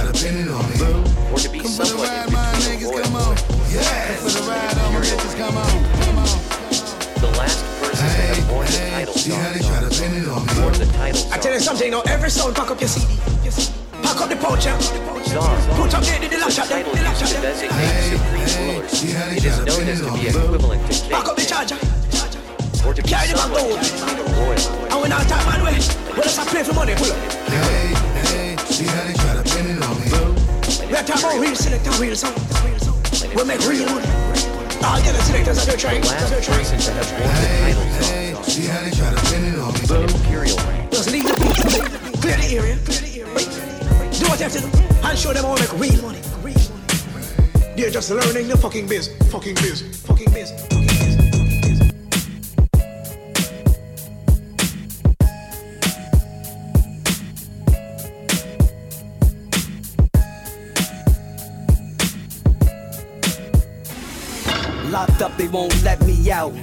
or 1.33 1.37
to 1.37 1.49
be 1.49 1.59
somewhat 1.67 2.07
in 2.15 2.31
between 2.31 2.79
a 2.79 2.87
royal 2.87 3.35
The 7.19 7.27
last 7.35 7.59
person 7.81 8.07
to 8.07 8.21
have 8.23 8.49
worn 8.49 8.65
the 8.67 8.79
title 8.89 9.13
song 9.13 9.35
worn 10.63 10.73
the 10.79 10.85
title 10.93 11.19
song. 11.19 11.33
I 11.33 11.37
tell 11.39 11.53
you 11.53 11.59
something, 11.59 11.91
now 11.91 12.01
every 12.07 12.29
song, 12.29 12.53
pack 12.53 12.71
up 12.71 12.79
your 12.79 12.87
CD. 12.87 13.19
Pack 14.01 14.21
up 14.21 14.29
the 14.29 14.37
pouch. 14.37 14.65
Put 15.75 15.93
up 15.93 16.03
there, 16.03 16.29
the 16.29 16.37
lash 16.37 16.59
at 16.59 16.69
them. 16.69 16.85
The 16.85 17.01
lash 17.03 17.21
at 17.21 17.41
them. 17.41 17.51
It 19.35 19.43
is 19.43 19.59
known 19.59 19.87
as 19.89 19.99
to 19.99 20.13
be 20.13 20.27
equivalent 20.29 20.89
to 20.89 21.09
Pack 21.09 21.27
up 21.27 21.35
the 21.35 21.43
charger. 21.45 21.92
Carry 22.83 23.31
the 23.31 23.35
bag 23.39 23.47
someone 23.95 24.91
And 24.91 25.01
when 25.01 25.11
I 25.13 25.23
talk 25.23 25.39
man 25.47 25.63
way, 25.63 25.79
well 26.11 26.19
let's 26.19 26.35
pay 26.51 26.63
for 26.63 26.73
money, 26.73 26.93
pull 26.95 27.09
up. 27.09 27.17
Hey, 27.47 27.95
hey, 28.27 28.57
see 28.67 28.83
how 28.83 29.07
they 29.07 29.13
try 29.13 29.39
to 29.39 29.43
pin 29.55 29.71
it 29.71 29.81
on 29.81 29.95
me. 30.03 30.11
We 30.91 30.95
are 30.99 31.03
talking 31.03 31.23
about 31.23 31.39
real 31.39 31.55
select 31.55 31.87
and 31.87 31.97
real 31.97 32.13
sound. 32.13 32.35
We 33.33 33.43
make 33.45 33.63
real 33.63 33.87
money. 33.87 34.05
All 34.83 34.99
the 34.99 35.09
other 35.09 35.23
selectors 35.23 35.63
are 35.63 35.77
trying. 35.77 36.01
The 36.01 36.07
last 36.11 36.49
person 36.49 36.77
to 36.77 36.91
have 36.91 37.07
won 37.15 37.23
the 37.23 37.47
title 37.63 37.87
song 38.03 38.43
See 38.51 38.67
how 38.67 38.83
they 38.83 38.91
try 38.91 39.15
to 39.15 39.21
pin 39.31 39.45
it 39.47 39.59
on 39.63 39.73
me. 39.73 39.79
the 39.87 40.03
Imperial 40.03 40.57
rank. 40.67 40.91
Just 40.91 41.09
leave 41.09 41.23
the 41.23 41.33
people. 41.39 42.19
Clear 42.19 42.35
the 42.35 42.47
area. 42.51 42.75
Clear 42.83 42.99
the 42.99 43.11
area. 43.23 44.11
Do 44.11 44.27
what 44.27 44.37
you 44.37 44.43
have 44.43 44.51
to 44.51 44.59
do. 44.59 45.07
And 45.07 45.17
show 45.17 45.31
them 45.31 45.45
how 45.45 45.55
to 45.55 45.63
make 45.63 45.79
real 45.79 46.01
money. 46.03 46.19
They're 47.77 47.89
just 47.89 48.11
learning 48.11 48.49
the. 48.49 48.57
Fucking 48.57 48.87
biz. 48.87 49.07
Fucking 49.31 49.55
biz. 49.55 49.81
Fucking 50.05 50.31
biz. 50.31 50.51
Locked 64.93 65.23
up, 65.23 65.35
they 65.37 65.47
won't 65.47 65.73
let 65.83 65.99
me 66.05 66.29
out. 66.29 66.53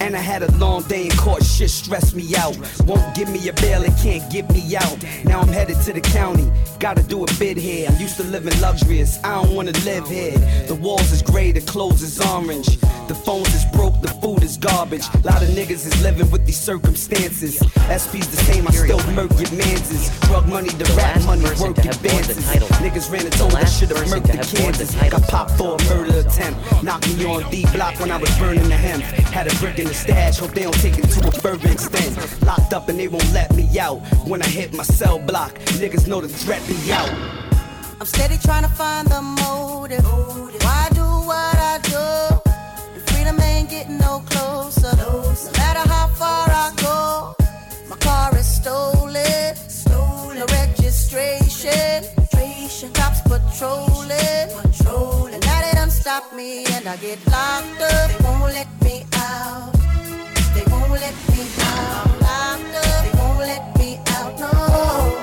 And 0.00 0.16
I 0.16 0.18
had 0.18 0.42
a 0.42 0.50
long 0.58 0.82
day 0.88 1.04
in 1.04 1.12
court, 1.12 1.44
shit 1.44 1.70
stressed 1.70 2.16
me 2.16 2.34
out. 2.34 2.58
Won't 2.84 3.14
give 3.14 3.30
me 3.30 3.48
a 3.48 3.52
bail, 3.52 3.84
it 3.84 3.96
can't 4.02 4.28
get 4.28 4.50
me 4.50 4.74
out. 4.74 4.98
Now 5.24 5.38
I'm 5.38 5.46
headed 5.46 5.80
to 5.82 5.92
the 5.92 6.00
county, 6.00 6.50
gotta 6.80 7.04
do 7.04 7.22
a 7.22 7.26
bid 7.38 7.56
here. 7.56 7.88
I'm 7.88 7.94
used 8.00 8.16
to 8.16 8.24
living 8.24 8.60
luxurious, 8.60 9.22
I 9.22 9.40
don't 9.40 9.54
wanna 9.54 9.70
live 9.84 10.08
here. 10.08 10.36
The 10.66 10.74
walls 10.74 11.12
is 11.12 11.22
gray, 11.22 11.52
the 11.52 11.60
clothes 11.60 12.02
is 12.02 12.20
orange. 12.20 12.76
The 13.08 13.14
phones 13.14 13.54
is 13.54 13.64
broke, 13.66 14.00
the 14.02 14.08
food 14.08 14.42
is 14.42 14.56
garbage. 14.56 15.04
A 15.14 15.18
lot 15.18 15.40
of 15.40 15.48
niggas 15.50 15.86
is 15.86 16.02
living 16.02 16.28
with 16.30 16.44
these 16.44 16.58
circumstances. 16.58 17.54
SP's 17.86 18.26
the 18.28 18.36
same, 18.36 18.66
I 18.66 18.72
still 18.72 18.98
murk 19.12 19.30
your 19.38 19.50
manses. 19.52 20.10
Drug 20.26 20.48
money, 20.48 20.70
the 20.70 20.84
rap 20.96 21.22
money, 21.24 21.42
person 21.42 21.68
work 21.68 21.76
to 21.76 21.82
have 21.82 22.02
won 22.04 22.14
advances. 22.14 22.44
title. 22.46 22.68
Niggas 22.82 23.10
ran 23.12 23.22
and 23.22 23.32
The 23.32 23.38
told 23.38 23.52
I 23.54 23.60
last 23.60 23.78
should've 23.78 23.96
person 23.96 24.18
murked 24.20 24.26
the 24.26 24.36
have 24.36 24.52
won 24.54 24.72
the 24.72 24.78
Kansas. 24.78 24.94
title 24.94 25.20
Got 25.20 25.28
popped 25.28 25.50
for 25.52 25.76
a 25.76 25.84
murder 25.84 26.18
attempt. 26.18 26.82
Knocked 26.82 27.16
me 27.16 27.24
on 27.26 27.50
D 27.50 27.64
block 27.72 28.00
when 28.00 28.10
I 28.10 28.16
was 28.16 28.30
burning 28.38 28.68
the 28.68 28.76
hemp. 28.76 29.02
Had 29.32 29.46
a 29.52 29.54
brick 29.56 29.78
in 29.78 29.86
the 29.86 29.94
stash, 29.94 30.38
hope 30.38 30.50
they 30.50 30.62
don't 30.64 30.80
take 30.80 30.98
it 30.98 31.08
to 31.10 31.28
a 31.28 31.30
further 31.30 31.68
extent. 31.70 32.42
Locked 32.42 32.72
up 32.72 32.88
and 32.88 32.98
they 32.98 33.06
won't 33.06 33.32
let 33.32 33.54
me 33.54 33.78
out. 33.78 33.98
When 34.26 34.42
I 34.42 34.46
hit 34.48 34.74
my 34.74 34.82
cell 34.82 35.20
block, 35.20 35.54
niggas 35.78 36.08
know 36.08 36.20
the 36.20 36.28
threat 36.28 36.60
be 36.66 36.74
out. 36.92 37.10
I'm 38.00 38.06
steady 38.06 38.36
trying 38.38 38.64
to 38.64 38.68
find 38.68 39.06
the 39.08 39.22
motive. 39.22 40.04
Why 40.04 40.88
do 40.92 41.02
what 41.02 41.56
I 41.56 41.78
do? 41.82 42.35
Ain't 43.66 43.72
getting 43.72 43.98
no 43.98 44.22
closer. 44.26 44.94
No 44.96 45.34
matter 45.58 45.88
how 45.88 46.06
far 46.14 46.46
I 46.48 46.72
go, 46.76 47.34
my 47.90 47.96
car 47.96 48.36
is 48.38 48.46
stolen. 48.46 49.56
Stolen. 49.56 50.38
No 50.38 50.46
registration. 50.46 52.04
Cops 52.94 53.22
patrolling. 53.22 54.50
And 55.34 55.44
now 55.44 55.60
they 55.62 55.72
done 55.72 55.90
stop 55.90 56.32
me 56.32 56.64
and 56.66 56.86
I 56.86 56.96
get 56.98 57.18
locked 57.26 57.82
up. 57.82 58.08
They 58.08 58.24
won't 58.24 58.54
let 58.54 58.68
me 58.84 59.04
out. 59.14 59.72
They 60.54 60.62
won't 60.70 60.92
let 60.92 61.14
me 61.30 61.42
out. 61.58 62.06
I'm 62.22 62.62
locked 62.62 62.86
up. 62.86 63.02
They 63.04 63.18
won't 63.18 63.38
let 63.40 63.78
me 63.78 63.98
out. 64.06 64.38
No. 64.38 65.15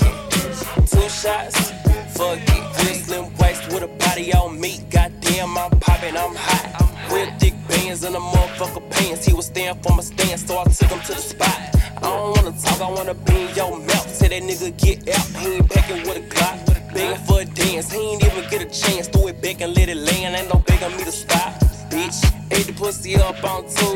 two 0.90 1.08
shots? 1.08 1.70
Fuck 2.16 2.38
it. 2.38 3.04
Slim 3.04 3.26
waist 3.38 3.68
with 3.68 3.84
a 3.84 3.90
body 4.04 4.34
on 4.34 4.60
me. 4.60 4.80
Goddamn, 4.90 5.56
I'm 5.56 5.70
popping, 5.78 6.16
I'm 6.16 6.34
hot. 6.34 6.66
Real 7.12 7.30
thick 7.38 7.54
bands 7.68 8.02
in 8.02 8.12
the 8.12 8.18
motherfucker 8.18 8.90
pants. 8.90 9.24
He 9.24 9.32
was 9.34 9.46
staying 9.46 9.78
for 9.82 9.94
my 9.94 10.02
stance, 10.02 10.44
so 10.46 10.58
I 10.58 10.64
took 10.64 10.90
him 10.90 11.00
to 11.00 11.14
the 11.14 11.24
spot. 11.32 11.60
I 11.98 12.00
don't 12.00 12.36
wanna 12.36 12.58
talk, 12.58 12.80
I 12.80 12.90
wanna 12.90 13.14
be 13.14 13.36
in 13.42 13.54
your 13.54 13.78
mouth. 13.78 14.08
Say 14.12 14.28
that 14.28 14.42
nigga 14.42 14.76
get 14.84 14.98
out, 15.16 15.26
he 15.40 15.46
ain't 15.56 15.70
packing 15.70 16.02
with 16.02 16.16
a 16.16 16.24
Glock. 16.34 16.58
Begging 16.92 17.24
for 17.26 17.40
a 17.40 17.44
dance, 17.44 17.92
he 17.92 18.00
ain't 18.00 18.24
even 18.24 18.50
get 18.50 18.60
a 18.62 18.70
chance. 18.82 19.06
Threw 19.06 19.28
it 19.28 19.40
back 19.40 19.60
and 19.60 19.76
let 19.76 19.88
it 19.88 19.96
land, 19.96 20.34
ain't 20.34 20.52
no 20.52 20.58
begging 20.66 20.96
me 20.96 21.04
to 21.04 21.12
stop. 21.12 21.52
Bitch, 21.88 22.18
Ate 22.52 22.66
the 22.66 22.72
pussy 22.74 23.16
up 23.16 23.42
on 23.44 23.62
Tuesday. 23.64 23.91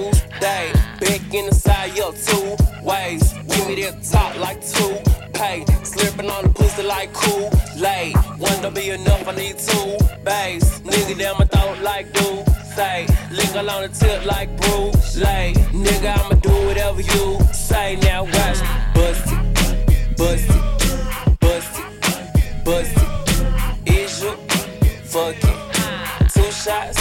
Say. 13.57 13.69
On 13.69 13.83
the 13.83 13.89
tip 13.89 14.25
like 14.27 14.57
Bruce 14.61 15.17
Lay. 15.17 15.55
Nigga, 15.73 16.19
I'ma 16.19 16.35
do 16.41 16.51
whatever 16.67 17.01
you 17.01 17.39
say. 17.53 17.97
Now 17.97 18.25
watch. 18.25 18.61
Bust 18.95 19.27
it, 19.27 20.17
bust 20.17 20.51
it, 20.51 21.41
bust 21.41 21.79
it, 21.79 22.65
bust 22.65 22.97
it. 22.97 23.99
Is 23.99 24.23
you 24.23 24.33
fucking 25.05 25.59
two 26.29 26.51
shots? 26.51 26.99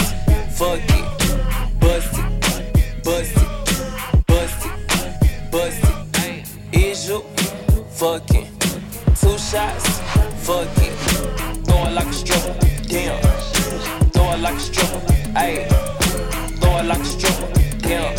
Fuck 0.57 0.79
it, 0.79 1.79
bust 1.79 2.13
it, 2.13 3.03
bust 3.03 3.37
it, 3.37 4.25
bust 4.27 4.65
it, 4.65 5.51
bust 5.51 5.83
it. 6.25 6.47
Is 6.73 7.09
you 7.09 7.19
fucking 7.89 8.47
two 9.19 9.37
shots? 9.37 9.99
Fuck 10.45 10.77
it, 10.77 10.93
throw 11.65 11.85
it 11.87 11.93
like 11.93 12.07
a 12.07 12.13
stripper. 12.13 12.55
Damn, 12.87 13.21
throw 14.11 14.31
it 14.31 14.39
like 14.39 14.55
a 14.55 14.59
stripper. 14.59 14.99
Ayy, 15.35 15.65
it 15.65 15.84
like 16.87 16.99
a 16.99 17.05
stripper. 17.05 17.51
Damn, 17.79 18.15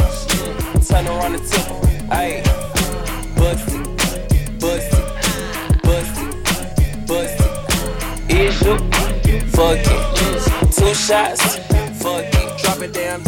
turn 0.83 1.07
around 1.07 1.33
the 1.33 1.39
tip. 1.39 1.67
Ayy, 2.11 2.43
bust 3.37 3.69
it, 3.69 4.61
bust 4.61 4.93
it, 4.93 5.83
bust 5.83 6.21
it, 6.21 7.07
bust 7.07 7.41
it. 7.41 8.37
Is 8.37 8.61
you 8.63 8.77
fucking 9.51 10.03
two 10.73 10.95
shots? 10.95 11.59
Fuck 12.03 12.25
it, 12.25 12.59
drop 12.59 12.81
it 12.81 12.93
down. 12.93 13.21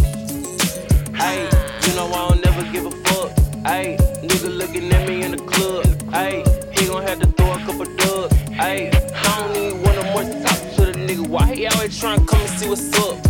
Ayy, 1.14 1.86
you 1.86 1.95
know 1.95 2.07
I 2.07 2.28
don't 2.28 2.45
never 2.45 2.72
give 2.72 2.86
a 2.86 2.91
fuck. 2.91 3.30
Ayy, 3.64 3.97
nigga 4.22 4.57
looking 4.57 4.93
at 4.93 5.09
me 5.09 5.22
in 5.22 5.32
the 5.32 5.39
club. 5.39 5.84
Ayy, 6.12 6.43
he 6.76 6.86
gon' 6.86 7.03
have 7.03 7.20
to 7.20 7.26
throw 7.26 7.53
a 7.53 7.59
couple 7.59 7.84
dubs. 7.97 8.34
Ayy, 8.59 8.93
I 9.14 9.41
don't 9.41 9.53
need 9.53 9.74
one 9.84 9.97
more 10.12 10.24
to 10.24 10.43
talk 10.43 10.59
to 10.76 10.86
the 10.86 10.93
nigga. 10.99 11.28
Why 11.28 11.55
he 11.55 11.66
always 11.66 12.01
tryna 12.01 12.26
come 12.26 12.41
and 12.41 12.51
see 12.51 12.68
what's 12.68 12.93
up? 12.99 13.28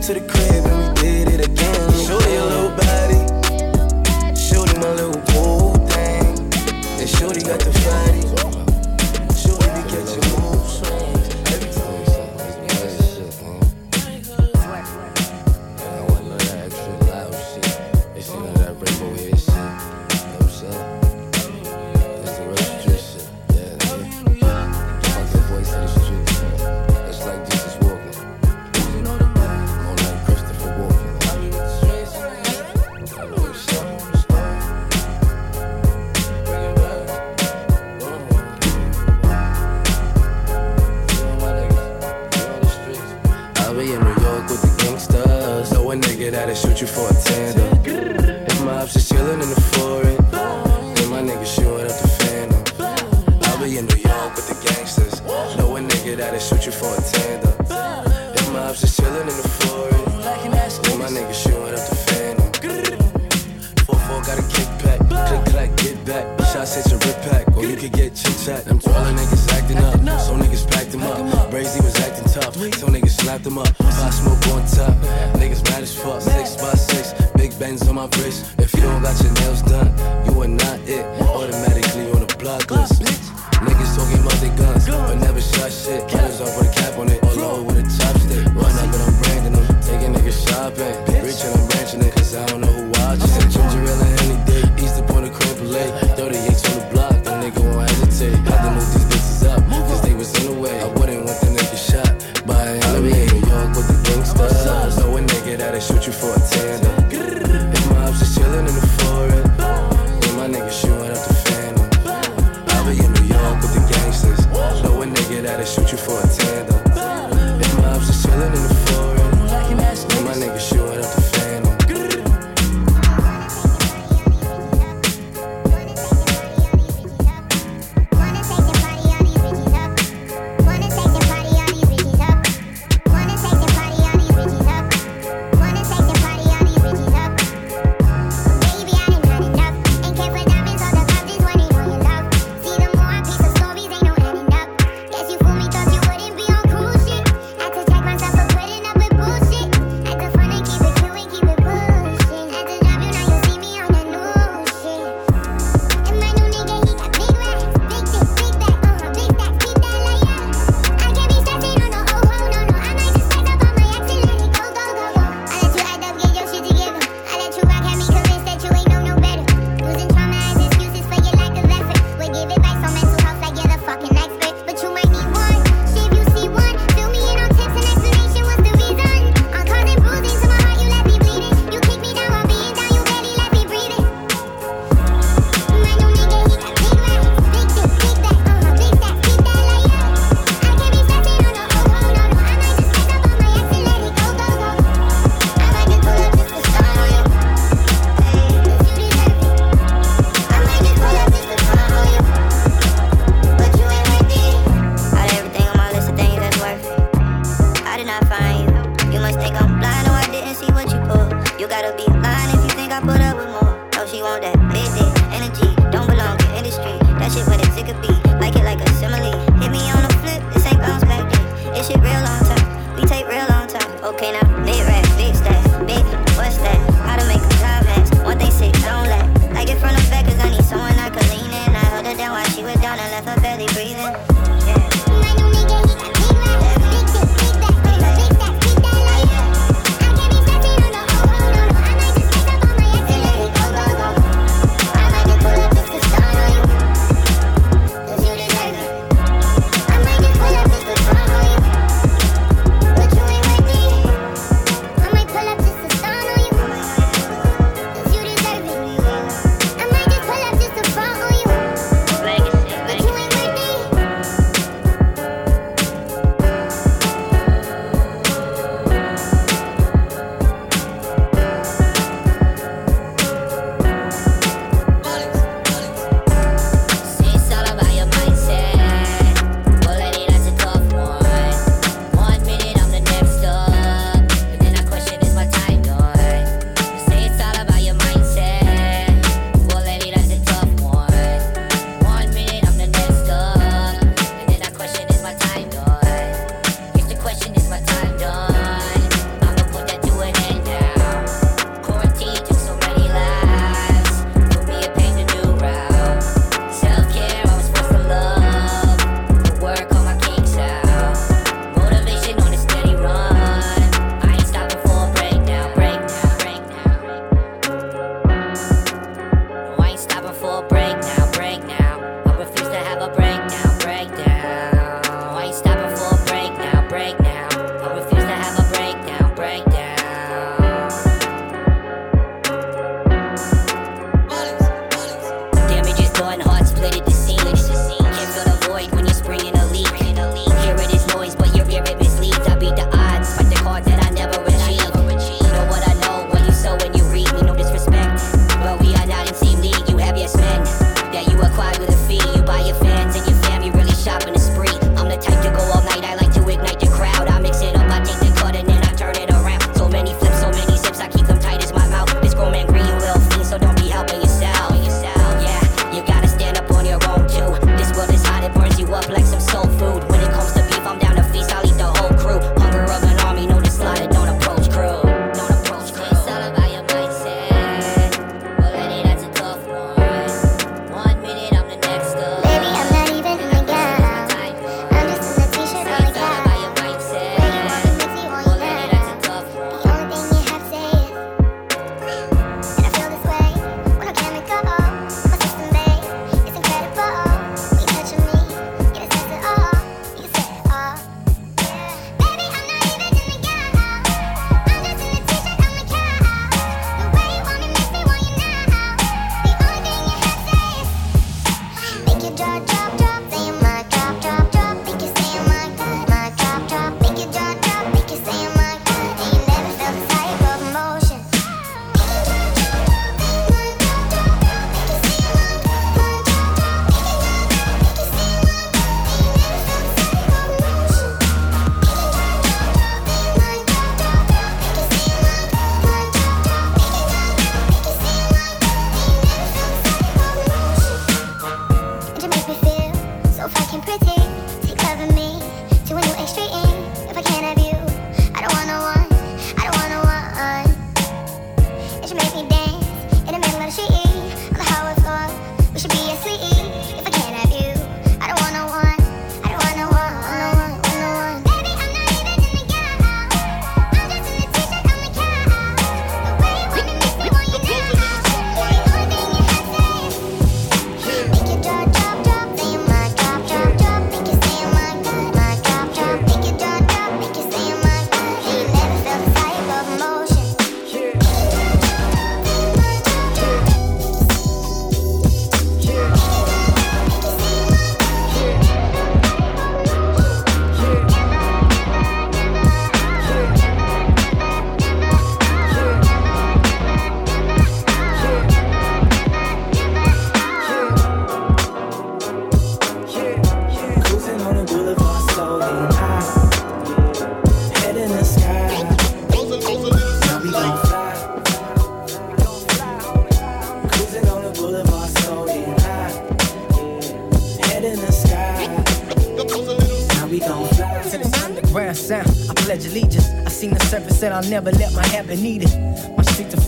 To 0.00 0.14
the 0.14 0.20
crib 0.20 0.59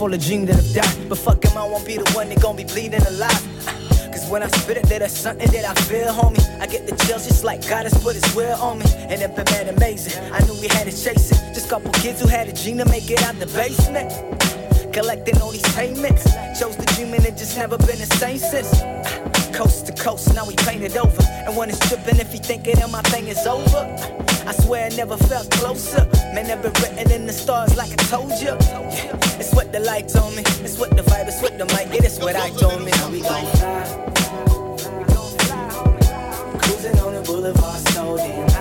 full 0.03 0.13
of 0.13 0.21
dreams 0.21 0.49
that 0.49 0.57
have 0.57 0.75
died. 0.75 1.09
But 1.09 1.19
fuck 1.19 1.45
'em, 1.47 1.57
I 1.57 1.65
won't 1.65 1.87
be 1.87 1.97
the 1.97 2.11
one 2.11 2.29
that 2.31 2.41
gon' 2.43 2.57
be 2.57 2.65
bleeding 2.65 3.07
alive. 3.07 3.43
Cause 4.13 4.29
when 4.29 4.43
I 4.43 4.49
spit 4.49 4.77
it, 4.79 4.87
there's 4.89 5.17
something 5.17 5.51
that 5.55 5.65
I 5.73 5.75
feel, 5.89 6.13
homie. 6.13 6.43
I 6.61 6.67
get 6.67 6.89
the 6.89 6.97
chills 7.05 7.25
just 7.29 7.45
like 7.45 7.61
God 7.69 7.85
has 7.87 7.95
put 8.03 8.15
his 8.17 8.29
will 8.35 8.57
on 8.61 8.81
me. 8.81 8.87
And 9.11 9.23
it 9.23 9.31
been 9.37 9.69
amazing. 9.69 10.15
I 10.37 10.41
knew 10.45 10.55
we 10.61 10.67
had 10.77 10.87
to 10.91 10.95
chase 11.05 11.31
it. 11.31 11.39
Just 11.55 11.69
couple 11.71 11.93
kids 11.93 12.21
who 12.21 12.27
had 12.27 12.49
a 12.49 12.53
dream 12.53 12.79
to 12.79 12.85
make 12.87 13.09
it 13.15 13.23
out 13.23 13.39
the 13.39 13.47
basement. 13.47 14.11
Collecting 14.93 15.41
all 15.41 15.53
these 15.53 15.71
payments. 15.77 16.25
Chose 16.59 16.77
the 16.77 16.87
dream 16.95 17.15
and 17.15 17.25
it 17.25 17.37
just 17.37 17.57
never 17.57 17.79
been 17.79 18.01
the 18.05 18.11
same 18.23 18.39
since. 18.39 18.71
Coast 19.59 19.87
to 19.87 19.93
coast, 19.93 20.35
now 20.35 20.47
we 20.47 20.57
paint 20.57 20.83
it 20.83 20.97
over. 20.97 21.23
And 21.47 21.55
when 21.57 21.69
it's 21.69 21.79
tripping, 21.87 22.19
if 22.19 22.33
you 22.33 22.41
thinking 22.41 22.77
that 22.77 22.91
my 22.91 23.03
thing 23.13 23.29
is 23.29 23.47
over, 23.47 23.83
I 24.47 24.53
swear 24.65 24.87
I 24.87 24.97
never 24.97 25.17
felt 25.17 25.51
closer. 25.51 26.09
Man, 26.35 26.49
never 26.49 26.71
written 26.81 27.11
in 27.13 27.27
the 27.27 27.33
stars 27.33 27.77
like 27.77 27.93
I 27.93 28.03
told 28.15 28.33
you. 28.41 28.57
Yeah, 28.59 29.12
it's 29.53 29.57
what 29.57 29.73
the 29.73 29.81
lights 29.81 30.17
on 30.17 30.35
me, 30.35 30.43
it's 30.65 30.79
what 30.79 30.97
the 30.97 31.03
vibe, 31.03 31.29
it's 31.29 31.43
what 31.43 31.59
the 31.59 31.67
mic, 31.67 31.95
it 31.95 32.05
is 32.05 32.19
what 32.19 32.37
I 32.37 32.49
told 32.51 32.81
me. 32.81 32.93
We 33.11 33.21
gon' 33.21 33.45
fly. 33.53 33.75
Cruising 36.63 36.99
on 37.01 37.15
the 37.15 37.23
boulevard, 37.27 37.89
so 37.89 38.17
damn 38.17 38.52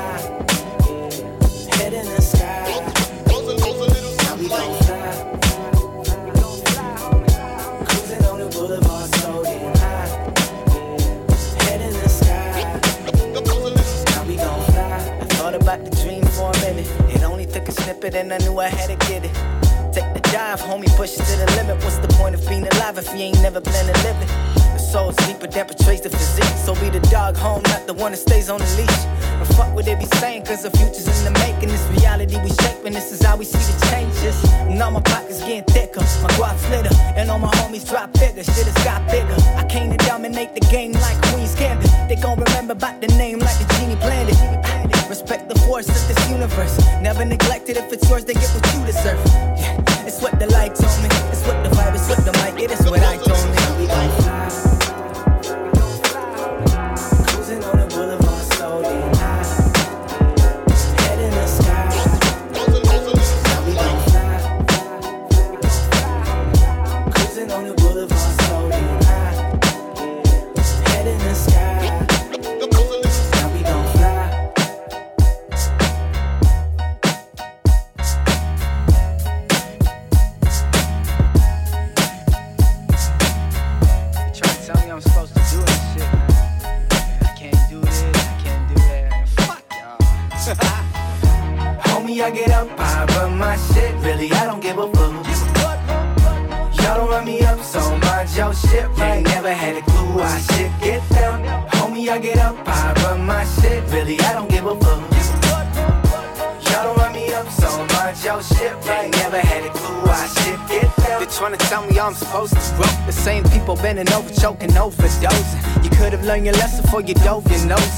you 23.21 23.27
ain't 23.27 23.41
never 23.41 23.61
planned 23.61 23.93
to 23.93 24.03
live 24.03 24.17
it? 24.21 24.27
The 24.73 24.79
soul's 24.79 25.15
deeper 25.27 25.47
than 25.47 25.65
portrays 25.67 26.01
the 26.01 26.09
physique. 26.09 26.57
So 26.65 26.73
be 26.75 26.89
the 26.89 26.99
dog 27.11 27.37
home, 27.37 27.61
not 27.63 27.85
the 27.85 27.93
one 27.93 28.11
that 28.11 28.17
stays 28.17 28.49
on 28.49 28.59
the 28.59 28.65
leash. 28.77 29.05
And 29.39 29.47
fuck 29.55 29.73
what 29.75 29.85
they 29.85 29.95
be 29.95 30.05
saying, 30.17 30.45
cause 30.45 30.63
the 30.63 30.71
future's 30.71 30.90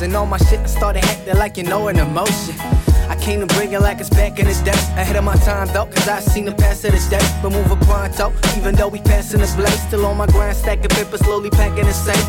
And 0.03 0.17
all 0.17 0.25
my 0.25 0.37
shit 0.37 0.59
I 0.59 0.65
started 0.65 1.05
acting 1.05 1.37
like 1.37 1.55
you 1.55 1.63
know 1.63 1.87
an 1.87 1.97
emotion. 1.97 2.82
I 3.63 3.65
came 3.65 3.75
to 3.75 3.79
bring 3.79 3.81
it 3.81 3.81
like 3.81 3.99
it's 4.01 4.09
back 4.09 4.39
in 4.39 4.45
the 4.45 4.53
day. 4.65 4.77
Ahead 4.99 5.15
of 5.15 5.23
my 5.23 5.35
time 5.35 5.67
though, 5.67 5.85
cause 5.85 6.07
I 6.07 6.19
seen 6.19 6.45
the 6.45 6.51
past 6.51 6.83
of 6.83 6.91
the 6.91 6.99
day. 7.09 7.23
But 7.41 7.51
move 7.51 7.71
a 7.71 7.77
pronto, 7.85 8.33
even 8.57 8.75
though 8.75 8.89
we 8.89 8.99
passing 8.99 9.39
the 9.39 9.47
blaze. 9.55 9.81
Still 9.87 10.05
on 10.05 10.17
my 10.17 10.27
grind, 10.27 10.57
stacking 10.57 10.89
paper, 10.89 11.17
slowly 11.17 11.49
packing 11.49 11.85
the 11.85 11.93
safe. 11.93 12.27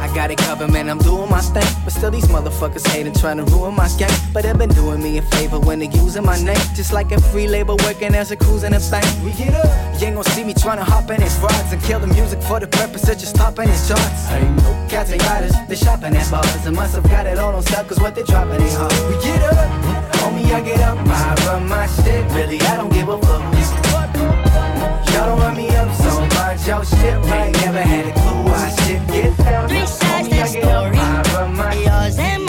I 0.00 0.10
got 0.14 0.30
it 0.30 0.38
covered, 0.38 0.70
man, 0.72 0.88
I'm 0.88 0.98
doing 0.98 1.28
my 1.28 1.40
thing. 1.40 1.68
But 1.84 1.92
still, 1.92 2.10
these 2.10 2.28
motherfuckers 2.28 2.86
hating, 2.86 3.14
trying 3.14 3.38
to 3.38 3.44
ruin 3.44 3.74
my 3.74 3.88
game. 3.98 4.16
But 4.32 4.44
they've 4.44 4.56
been 4.56 4.70
doing 4.70 5.02
me 5.02 5.18
a 5.18 5.22
favor 5.36 5.60
when 5.60 5.80
they 5.80 5.88
using 5.88 6.24
my 6.24 6.38
name. 6.40 6.64
Just 6.74 6.92
like 6.92 7.12
a 7.12 7.20
free 7.20 7.46
labor 7.46 7.76
working 7.84 8.14
as 8.14 8.30
a 8.30 8.36
cruising 8.36 8.72
a 8.72 8.80
thing. 8.80 9.04
We 9.24 9.32
get 9.32 9.54
up. 9.54 9.68
You 10.00 10.06
ain't 10.08 10.16
gonna 10.16 10.30
see 10.30 10.44
me 10.44 10.54
trying 10.54 10.78
to 10.78 10.84
hop 10.84 11.10
in 11.10 11.20
his 11.20 11.36
rods 11.40 11.72
and 11.72 11.82
kill 11.82 12.00
the 12.00 12.08
music 12.08 12.40
for 12.42 12.58
the 12.58 12.68
purpose 12.68 13.06
of 13.08 13.18
just 13.18 13.36
topping 13.36 13.68
his 13.68 13.86
charts. 13.86 14.30
Ain't 14.30 14.56
no 14.56 14.86
cats 14.88 15.12
and 15.12 15.22
riders, 15.24 15.52
they 15.68 15.76
shopping 15.76 16.16
at 16.16 16.30
bars. 16.30 16.66
And 16.66 16.74
must 16.74 16.94
have 16.94 17.04
got 17.04 17.26
it 17.26 17.38
all 17.38 17.54
on 17.54 17.62
sale, 17.62 17.84
cause 17.84 18.00
what 18.00 18.14
they 18.14 18.22
dropping 18.22 18.62
ain't 18.62 18.72
hard. 18.72 18.92
We 19.08 19.22
get 19.22 19.42
up. 19.52 20.13
Homie, 20.44 20.54
I 20.54 20.60
get 20.60 20.80
up, 20.80 20.98
I 20.98 21.46
run 21.46 21.68
my 21.68 21.86
shit. 21.86 22.30
Really, 22.32 22.60
I 22.60 22.76
don't 22.76 22.92
give 22.92 23.08
a 23.08 23.18
fuck. 23.18 23.42
Y'all 25.12 25.26
don't 25.26 25.40
run 25.40 25.56
me 25.56 25.68
up 25.76 25.92
so 25.94 26.20
much, 26.20 26.66
yo 26.66 26.82
shit 26.82 27.18
right. 27.30 27.52
Never 27.52 27.80
had 27.80 28.06
a 28.06 28.12
clue 28.12 28.52
I 28.52 28.70
shit 28.82 29.06
get 29.08 29.36
down. 29.38 29.68
Three 29.68 29.86
sides 29.86 30.28
to 30.28 30.34
Homie, 30.34 30.42
I 30.42 30.52
get 30.52 30.64
up, 30.64 30.94
story. 30.94 30.98
I 30.98 31.22
run 31.34 31.56
my 31.56 31.74
Yours 31.74 32.18
and 32.18 32.43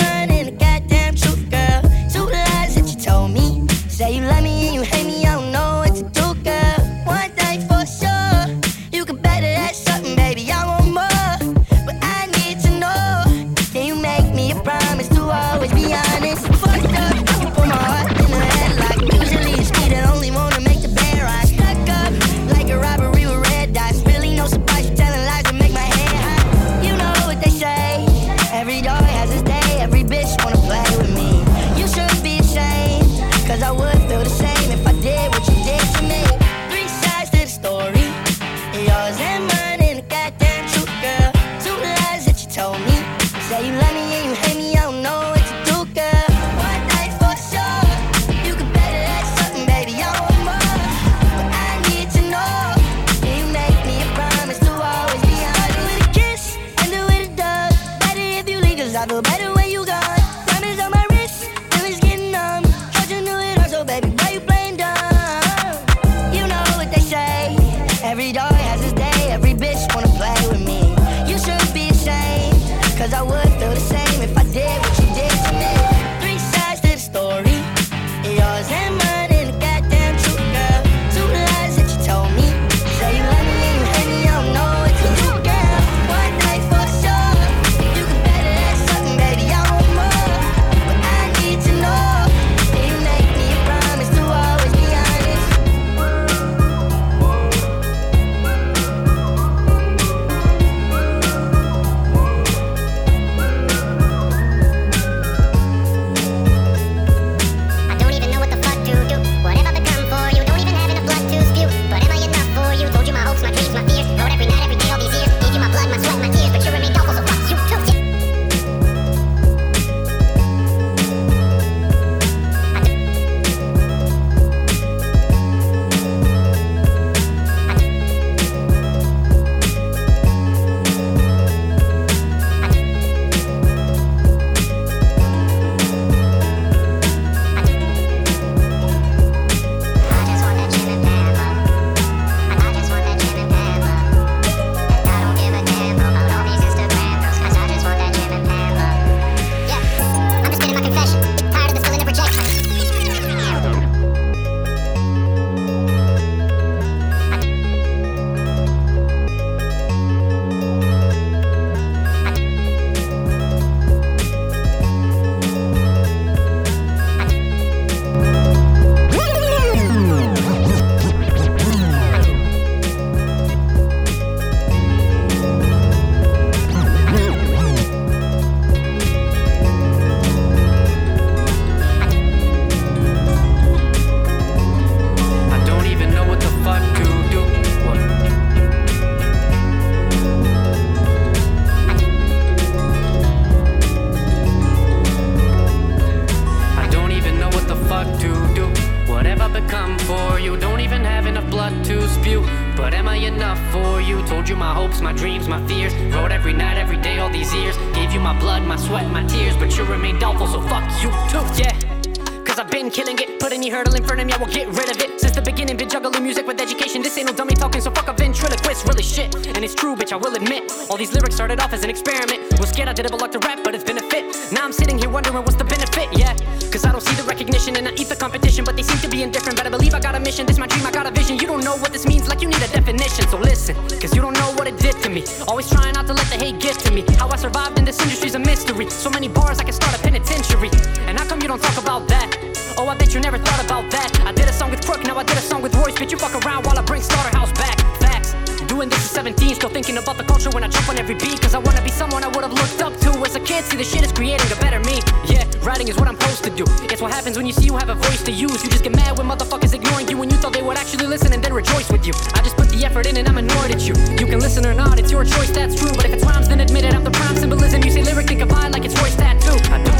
get 214.65 214.77
rid 214.77 214.89
of 214.89 215.01
it. 215.01 215.19
Since 215.19 215.35
the 215.35 215.41
beginning, 215.41 215.77
been 215.77 215.89
juggling 215.89 216.23
music 216.23 216.47
with 216.47 216.59
education. 216.59 217.01
This 217.01 217.17
ain't 217.17 217.27
no 217.27 217.33
dummy 217.33 217.53
talking, 217.55 217.81
so 217.81 217.91
fuck 217.91 218.07
a 218.07 218.13
ventriloquist, 218.13 218.87
really 218.87 219.03
shit. 219.03 219.33
And 219.47 219.63
it's 219.63 219.75
true, 219.75 219.95
bitch, 219.95 220.11
I 220.11 220.15
will 220.15 220.33
admit. 220.35 220.71
All 220.89 220.97
these 220.97 221.13
lyrics 221.13 221.35
started 221.35 221.59
off 221.59 221.73
as 221.73 221.83
an 221.83 221.89
experiment. 221.89 222.59
Was 222.59 222.69
scared 222.69 222.89
I 222.89 222.93
did 222.93 223.05
it, 223.05 223.11
but 223.11 223.21
luck 223.21 223.31
to 223.31 223.39
rap, 223.39 223.59
but 223.63 223.75
it's 223.75 223.83
been 223.83 223.97
a 223.97 224.09
fit. 224.09 224.25
Now 224.51 224.65
I'm 224.65 224.73
sitting 224.73 224.97
here 224.97 225.09
wondering 225.09 225.35
what's 225.35 225.55
the 225.55 225.63
benefit, 225.63 226.09
yeah. 226.17 226.33
Cause 226.71 226.83
I 226.85 226.91
don't 226.91 227.01
see 227.01 227.15
the 227.15 227.23
recognition 227.23 227.75
and 227.75 227.87
I 227.87 227.91
eat 227.93 228.09
the 228.09 228.15
competition, 228.15 228.65
but 228.65 228.75
they 228.75 228.83
seem 228.83 228.97
to 228.99 229.07
be 229.07 229.23
indifferent. 229.23 229.59
I 229.59 229.69
believe 229.69 229.93
I 229.93 229.99
got 229.99 230.15
a 230.15 230.19
mission, 230.19 230.45
this 230.45 230.57
my 230.57 230.67
dream, 230.67 230.85
I 230.85 230.91
got 230.91 231.07
a 231.07 231.11
vision. 231.11 231.37
You 231.37 231.47
don't 231.47 231.63
know 231.63 231.77
what 231.77 231.93
this 231.93 232.05
means, 232.05 232.27
like 232.27 232.41
you 232.41 232.47
need 232.47 232.61
a 232.61 232.67
definition. 232.67 233.27
So 233.29 233.37
listen, 233.37 233.75
cause 234.01 234.15
you 234.15 234.21
don't 234.21 234.33
know 234.33 234.51
what 234.53 234.67
it 234.67 234.77
did 234.79 234.95
to 235.03 235.09
me. 235.09 235.23
Always 235.47 235.69
trying 235.69 235.93
not 235.93 236.07
to 236.07 236.13
let 236.13 236.27
the 236.27 236.37
hate 236.37 236.59
get 236.59 236.77
to 236.79 236.91
me. 236.91 237.03
How 237.17 237.29
I 237.29 237.37
survived 237.37 237.77
in 237.79 237.85
this 237.85 237.99
industry's 238.01 238.35
a 238.35 238.39
mystery. 238.39 238.89
So 238.89 239.09
many 239.09 239.27
bars, 239.27 239.59
I 239.59 239.63
can 239.63 239.73
start 239.73 239.97
a 239.97 240.01
penitentiary. 240.01 240.69
And 241.07 241.17
how 241.19 241.25
come 241.25 241.41
you 241.41 241.47
don't 241.47 241.61
talk 241.61 241.77
about 241.81 242.07
that? 242.07 242.54
Oh, 242.77 242.89
I 242.89 242.95
bet 242.95 243.13
you 243.13 243.21
never 243.21 243.37
thought 243.37 243.63
about 243.63 243.89
that. 243.91 244.11
I 244.27 244.33
did 244.33 244.49
a 244.49 244.53
song 244.53 244.69
with 244.69 244.85
Crook, 244.85 245.03
now 245.03 245.15
I 245.17 245.23
did 245.23 245.37
a 245.37 245.41
song 245.41 245.61
with 245.61 245.73
Royce. 245.75 245.95
Bitch, 245.95 246.11
you 246.11 246.17
fuck 246.17 246.35
around 246.43 246.65
while 246.65 246.77
I 246.77 246.81
bring 246.81 247.01
Slaughterhouse 247.01 247.51
back. 247.53 247.79
Facts. 248.03 248.35
Doing 248.67 248.89
this 248.89 248.99
at 248.99 249.23
17, 249.23 249.55
still 249.55 249.69
thinking 249.69 249.97
about 249.97 250.17
the 250.17 250.25
culture 250.25 250.49
when 250.49 250.63
I 250.63 250.67
jump 250.67 250.89
on 250.89 250.97
every 250.97 251.15
beat. 251.15 251.39
Cause 251.41 251.55
I 251.55 251.59
wanna 251.59 251.81
be 251.81 251.89
someone 251.89 252.23
I 252.23 252.27
would've 252.27 252.51
looked 252.51 252.81
up 252.81 252.91
to 253.07 253.11
as 253.23 253.35
a 253.35 253.39
kid. 253.39 253.63
See, 253.63 253.77
the 253.77 253.83
shit 253.83 254.03
is 254.03 254.11
creating 254.11 254.51
a 254.51 254.59
better 254.59 254.81
me. 254.81 254.99
Yeah, 255.23 255.47
writing 255.63 255.87
is 255.87 255.95
what 255.95 256.09
I'm 256.09 256.19
supposed 256.19 256.43
to 256.43 256.49
do. 256.49 256.65
It's 256.91 257.01
what 257.01 257.13
happens 257.13 257.37
when 257.37 257.45
you 257.45 257.53
see 257.53 257.65
you 257.65 257.77
have 257.77 257.87
a 257.87 257.95
voice 257.95 258.23
to 258.23 258.31
use. 258.31 258.61
You 258.63 258.69
just 258.69 258.83
get 258.83 258.93
mad 258.93 259.17
when 259.17 259.27
motherfuckers 259.27 259.73
ignoring 259.73 260.09
you 260.09 260.17
when 260.17 260.29
you 260.29 260.35
thought 260.35 260.51
they 260.51 260.61
would 260.61 260.77
actually 260.77 261.07
listen 261.07 261.31
and 261.31 261.41
then 261.41 261.53
rejoice 261.53 261.89
with 261.89 262.05
you. 262.05 262.13
I 262.33 262.41
just 262.43 262.57
put 262.57 262.67
the 262.69 262.83
effort 262.83 263.05
in 263.05 263.15
and 263.15 263.27
I'm 263.29 263.37
annoyed 263.37 263.71
at 263.71 263.87
you. 263.87 263.95
You 264.19 264.27
can 264.27 264.39
listen 264.39 264.65
or 264.65 264.73
not, 264.73 264.99
it's 264.99 265.11
your 265.11 265.23
choice, 265.23 265.51
that's 265.51 265.79
true. 265.79 265.91
But 265.95 266.05
if 266.05 266.13
it's 266.13 266.25
rhymes, 266.25 266.49
then 266.49 266.59
admit 266.59 266.83
it. 266.83 266.93
I'm 266.93 267.05
the 267.05 267.11
prime 267.11 267.37
symbolism. 267.37 267.83
You 267.83 267.91
say 267.91 268.03
lyric, 268.03 268.31
of 268.41 268.51
I 268.51 268.67
like 268.67 268.83
it's 268.83 268.99
Royce 268.99 269.15
tattoo. 269.15 269.55
I 269.71 269.81
don't. 269.81 269.94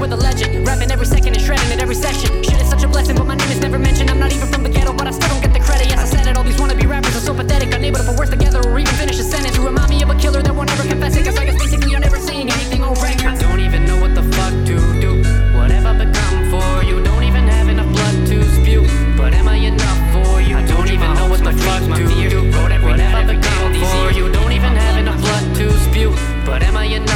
With 0.00 0.10
a 0.12 0.16
legend, 0.16 0.66
rapping 0.66 0.90
every 0.90 1.06
second 1.06 1.34
and 1.36 1.40
shredding 1.40 1.70
it 1.70 1.80
every 1.80 1.94
session. 1.94 2.42
Shit 2.42 2.60
is 2.60 2.68
such 2.68 2.82
a 2.82 2.88
blessing, 2.88 3.14
but 3.14 3.26
my 3.26 3.36
name 3.36 3.50
is 3.50 3.60
never 3.60 3.78
mentioned. 3.78 4.10
I'm 4.10 4.18
not 4.18 4.32
even 4.32 4.48
from 4.48 4.64
the 4.64 4.68
ghetto, 4.68 4.92
but 4.92 5.06
I 5.06 5.12
still 5.12 5.28
don't 5.28 5.40
get 5.40 5.52
the 5.52 5.60
credit. 5.60 5.86
Yes, 5.86 6.00
I 6.00 6.06
said 6.06 6.26
it. 6.26 6.36
All 6.36 6.42
these 6.42 6.56
wannabe 6.56 6.88
rappers 6.88 7.14
are 7.14 7.20
so 7.20 7.32
pathetic, 7.32 7.72
unable 7.72 7.98
to 7.98 8.04
put 8.04 8.18
words 8.18 8.30
together 8.30 8.60
or 8.66 8.78
even 8.80 8.92
finish 8.94 9.20
a 9.20 9.22
sentence. 9.22 9.56
You 9.56 9.64
remind 9.64 9.90
me 9.90 10.02
of 10.02 10.10
a 10.10 10.16
killer 10.16 10.42
that 10.42 10.54
won't 10.54 10.72
ever 10.72 10.88
confess 10.88 11.14
it, 11.16 11.24
cause 11.24 11.38
I 11.38 11.44
guess 11.44 11.56
basically 11.56 11.92
you're 11.92 12.00
never 12.00 12.18
saying 12.18 12.50
anything 12.50 12.82
on 12.82 12.94
record. 12.94 13.26
I 13.26 13.36
don't 13.36 13.60
even 13.60 13.84
know 13.84 14.00
what 14.00 14.14
the 14.16 14.24
fuck 14.34 14.54
to 14.66 14.76
do. 15.00 15.22
Whatever 15.54 15.94
become 15.94 16.50
for 16.50 16.82
you, 16.82 17.00
don't 17.04 17.22
even 17.22 17.46
have 17.46 17.68
enough 17.68 17.92
blood 17.92 18.26
to 18.26 18.42
spew. 18.58 18.82
But 19.16 19.34
am 19.34 19.46
I 19.46 19.56
enough 19.56 20.00
for 20.10 20.40
you? 20.40 20.56
I 20.56 20.66
don't 20.66 20.90
even 20.90 21.14
know 21.14 21.28
what 21.28 21.44
the 21.44 21.52
fuck 21.52 21.82
to 21.94 22.04
do. 22.28 22.50
Whatever 22.50 23.22
become 23.22 23.72
for 23.78 24.10
you, 24.10 24.32
don't 24.32 24.50
even 24.52 24.74
have 24.74 24.98
enough 24.98 25.20
blood 25.20 25.54
to 25.56 25.70
spew. 25.86 26.10
But 26.44 26.64
am 26.64 26.76
I 26.76 26.86
enough 26.86 27.06
for 27.06 27.10
you? 27.10 27.11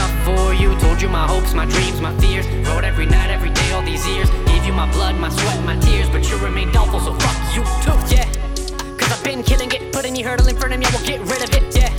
Told 0.96 1.02
you 1.02 1.12
my 1.12 1.26
hopes, 1.26 1.52
my 1.52 1.66
dreams, 1.66 2.00
my 2.00 2.16
fears. 2.16 2.46
Wrote 2.66 2.82
every 2.82 3.04
night, 3.04 3.28
every 3.28 3.50
day, 3.50 3.70
all 3.72 3.82
these 3.82 4.08
years. 4.08 4.30
Gave 4.46 4.64
you 4.64 4.72
my 4.72 4.90
blood, 4.92 5.14
my 5.16 5.28
sweat, 5.28 5.62
my 5.62 5.76
tears. 5.78 6.08
But 6.08 6.26
you 6.26 6.38
remain 6.38 6.72
doubtful, 6.72 7.00
so 7.00 7.12
fuck 7.12 7.36
you 7.54 7.60
too, 7.84 7.92
yeah. 8.08 8.24
Cause 8.96 9.12
I've 9.12 9.22
been 9.22 9.42
killing 9.42 9.70
it, 9.72 9.92
put 9.92 10.06
any 10.06 10.22
hurdle 10.22 10.48
in 10.48 10.56
front 10.56 10.72
of 10.72 10.80
me, 10.80 10.86
I 10.86 10.90
will 10.96 11.04
get 11.04 11.20
rid 11.20 11.44
of 11.44 11.52
it, 11.52 11.76
yeah. 11.76 11.92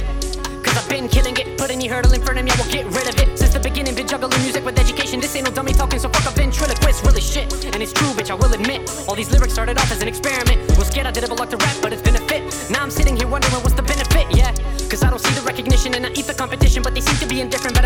Cause 0.63 0.75
I've 0.75 0.89
been 0.89 1.07
killing 1.07 1.37
it, 1.37 1.59
put 1.59 1.69
any 1.69 1.85
hurdle 1.85 2.11
in 2.11 2.23
front 2.23 2.39
of 2.39 2.45
me, 2.45 2.49
I 2.49 2.55
will 2.57 2.71
get 2.71 2.87
rid 2.87 3.07
of 3.07 3.19
it. 3.21 3.37
Since 3.37 3.53
the 3.53 3.59
beginning, 3.59 3.93
been 3.93 4.07
juggling 4.07 4.41
music 4.41 4.65
with 4.65 4.79
education. 4.79 5.19
This 5.19 5.35
ain't 5.35 5.45
no 5.45 5.51
dummy 5.53 5.73
talking, 5.73 5.99
so 5.99 6.09
fuck 6.09 6.25
a 6.25 6.35
ventriloquist, 6.35 7.05
really 7.05 7.21
shit. 7.21 7.53
And 7.65 7.83
it's 7.83 7.93
true, 7.93 8.09
bitch, 8.17 8.31
I 8.31 8.33
will 8.33 8.51
admit. 8.51 8.89
All 9.07 9.13
these 9.13 9.29
lyrics 9.29 9.53
started 9.53 9.77
off 9.77 9.91
as 9.91 10.01
an 10.01 10.07
experiment. 10.07 10.57
Was 10.75 10.87
scared 10.87 11.05
I 11.05 11.11
did 11.11 11.23
it, 11.23 11.29
but 11.29 11.37
luck 11.37 11.51
to 11.51 11.57
rap, 11.57 11.77
but 11.83 11.93
it's 11.93 12.01
been 12.01 12.15
a 12.15 12.25
fit. 12.25 12.41
Now 12.71 12.81
I'm 12.81 12.89
sitting 12.89 13.15
here 13.15 13.27
wondering 13.27 13.53
what's 13.61 13.75
the 13.75 13.83
benefit, 13.83 14.25
yeah. 14.35 14.51
Cause 14.89 15.03
I 15.03 15.11
don't 15.11 15.19
see 15.19 15.33
the 15.35 15.45
recognition 15.45 15.93
and 15.93 16.07
I 16.07 16.09
eat 16.17 16.25
the 16.25 16.33
competition, 16.33 16.81
but 16.81 16.95
they 16.95 17.01
seem 17.01 17.17
to 17.17 17.27
be 17.27 17.41
indifferent. 17.41 17.76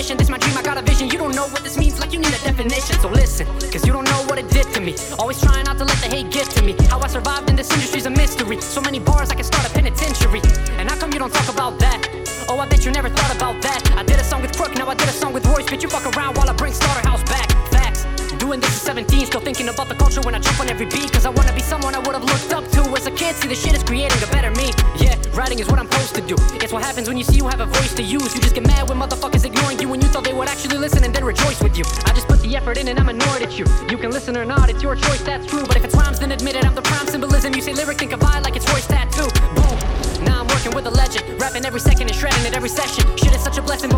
Mission, 0.00 0.16
this 0.16 0.30
my 0.30 0.38
dream, 0.38 0.56
I 0.56 0.62
got 0.62 0.78
a 0.78 0.82
vision. 0.82 1.10
You 1.10 1.18
don't 1.18 1.34
know 1.36 1.46
what 1.52 1.62
this 1.62 1.76
means, 1.76 2.00
like 2.00 2.12
you 2.14 2.20
need 2.20 2.32
a 2.32 2.42
definition. 2.50 2.96
So 3.04 3.08
listen, 3.08 3.46
cause 3.72 3.84
you 3.86 3.92
don't 3.92 4.08
know 4.12 4.20
what 4.28 4.38
it 4.38 4.48
did 4.48 4.66
to 4.72 4.80
me. 4.80 4.94
Always 5.18 5.38
trying 5.44 5.64
not 5.64 5.76
to 5.76 5.84
let 5.84 5.98
the 6.00 6.08
hate 6.08 6.30
get 6.30 6.48
to 6.56 6.62
me. 6.64 6.72
How 6.88 6.98
I 7.00 7.08
survived 7.08 7.50
in 7.50 7.56
this 7.56 7.70
industry's 7.70 8.06
a 8.06 8.10
mystery. 8.10 8.58
So 8.62 8.80
many 8.80 8.98
bars, 8.98 9.28
I 9.28 9.34
can 9.34 9.44
start 9.44 9.68
a 9.68 9.72
penitentiary. 9.78 10.40
And 10.78 10.88
how 10.88 10.96
come 10.96 11.12
you 11.12 11.18
don't 11.18 11.34
talk 11.34 11.48
about 11.52 11.78
that? 11.80 12.00
Oh, 12.48 12.58
I 12.58 12.66
bet 12.66 12.86
you 12.86 12.92
never 12.92 13.10
thought 13.10 13.34
about 13.36 13.60
that. 13.60 13.80
I 14.00 14.02
did 14.02 14.18
a 14.18 14.24
song 14.24 14.40
with 14.40 14.56
Crook, 14.56 14.74
now 14.74 14.88
I 14.88 14.94
did 14.94 15.08
a 15.08 15.12
song 15.12 15.34
with 15.34 15.44
Royce. 15.44 15.66
Bitch, 15.66 15.82
you 15.82 15.90
fuck 15.90 16.06
around 16.16 16.38
while 16.38 16.48
I 16.48 16.54
bring 16.54 16.72
Slaughterhouse 16.72 17.22
back. 17.24 17.48
Facts. 17.70 18.06
Doing 18.38 18.60
this 18.60 18.70
at 18.70 18.96
17, 18.96 19.26
still 19.26 19.42
thinking 19.42 19.68
about 19.68 19.88
the 19.90 19.96
culture 19.96 20.22
when 20.22 20.34
I 20.34 20.38
jump 20.38 20.60
on 20.60 20.70
every 20.70 20.86
beat. 20.86 21.12
Cause 21.12 21.26
I 21.26 21.30
wanna 21.30 21.52
be 21.52 21.60
someone 21.60 21.94
I 21.94 21.98
would've 21.98 22.24
looked 22.24 22.52
up 22.54 22.64
to 22.72 22.80
as 22.96 23.06
a 23.06 23.10
kid. 23.10 23.36
See, 23.36 23.48
the 23.48 23.54
shit 23.54 23.74
is 23.74 23.82
creating 23.82 24.22
a 24.22 24.30
better 24.32 24.50
me. 24.52 24.72
Yeah, 24.96 25.20
writing 25.34 25.58
is 25.58 25.68
what 25.68 25.78
I'm 25.78 25.90
supposed 25.90 26.14
to 26.14 26.22
do. 26.22 26.36
It's 26.64 26.72
what 26.72 26.82
happens 26.82 27.06
when 27.06 27.18
you 27.18 27.24
see 27.24 27.36
you 27.36 27.48
have 27.48 27.60
a 27.60 27.66
voice 27.66 27.92
to 28.00 28.02
use. 28.02 28.34
You 28.34 28.40
just 28.40 28.54
get 28.54 28.66
mad 28.66 28.88
when 28.88 28.98
motherfuckers 28.98 29.44
you 29.44 29.59
when 29.90 30.00
you 30.00 30.06
thought 30.06 30.22
they 30.22 30.32
would 30.32 30.48
actually 30.48 30.78
listen 30.78 31.02
and 31.02 31.12
then 31.12 31.24
rejoice 31.24 31.60
with 31.60 31.76
you. 31.76 31.84
I 32.06 32.12
just 32.14 32.28
put 32.28 32.40
the 32.40 32.56
effort 32.56 32.78
in 32.78 32.86
and 32.86 32.98
I'm 32.98 33.08
annoyed 33.08 33.42
at 33.42 33.58
you. 33.58 33.66
You 33.90 33.98
can 33.98 34.10
listen 34.12 34.36
or 34.36 34.44
not, 34.44 34.70
it's 34.70 34.82
your 34.82 34.94
choice, 34.94 35.20
that's 35.22 35.46
true. 35.46 35.64
But 35.66 35.76
if 35.76 35.84
it's 35.84 35.96
rhymes, 35.96 36.20
then 36.20 36.30
admit 36.30 36.54
it. 36.54 36.64
I'm 36.64 36.76
the 36.76 36.82
prime 36.82 37.08
symbolism. 37.08 37.54
You 37.54 37.60
say 37.60 37.74
lyric, 37.74 37.98
think 37.98 38.12
of 38.12 38.22
I 38.22 38.38
like 38.38 38.54
it's 38.54 38.70
Royce 38.70 38.86
tattoo. 38.86 39.28
Boom. 39.56 40.24
Now 40.24 40.40
I'm 40.40 40.48
working 40.48 40.72
with 40.74 40.86
a 40.86 40.90
legend, 40.90 41.40
rapping 41.40 41.64
every 41.64 41.80
second 41.80 42.08
and 42.08 42.14
shredding 42.14 42.44
it 42.46 42.54
every 42.54 42.68
session. 42.68 43.04
Shit 43.16 43.34
is 43.34 43.42
such 43.42 43.58
a 43.58 43.62
blessing, 43.62 43.89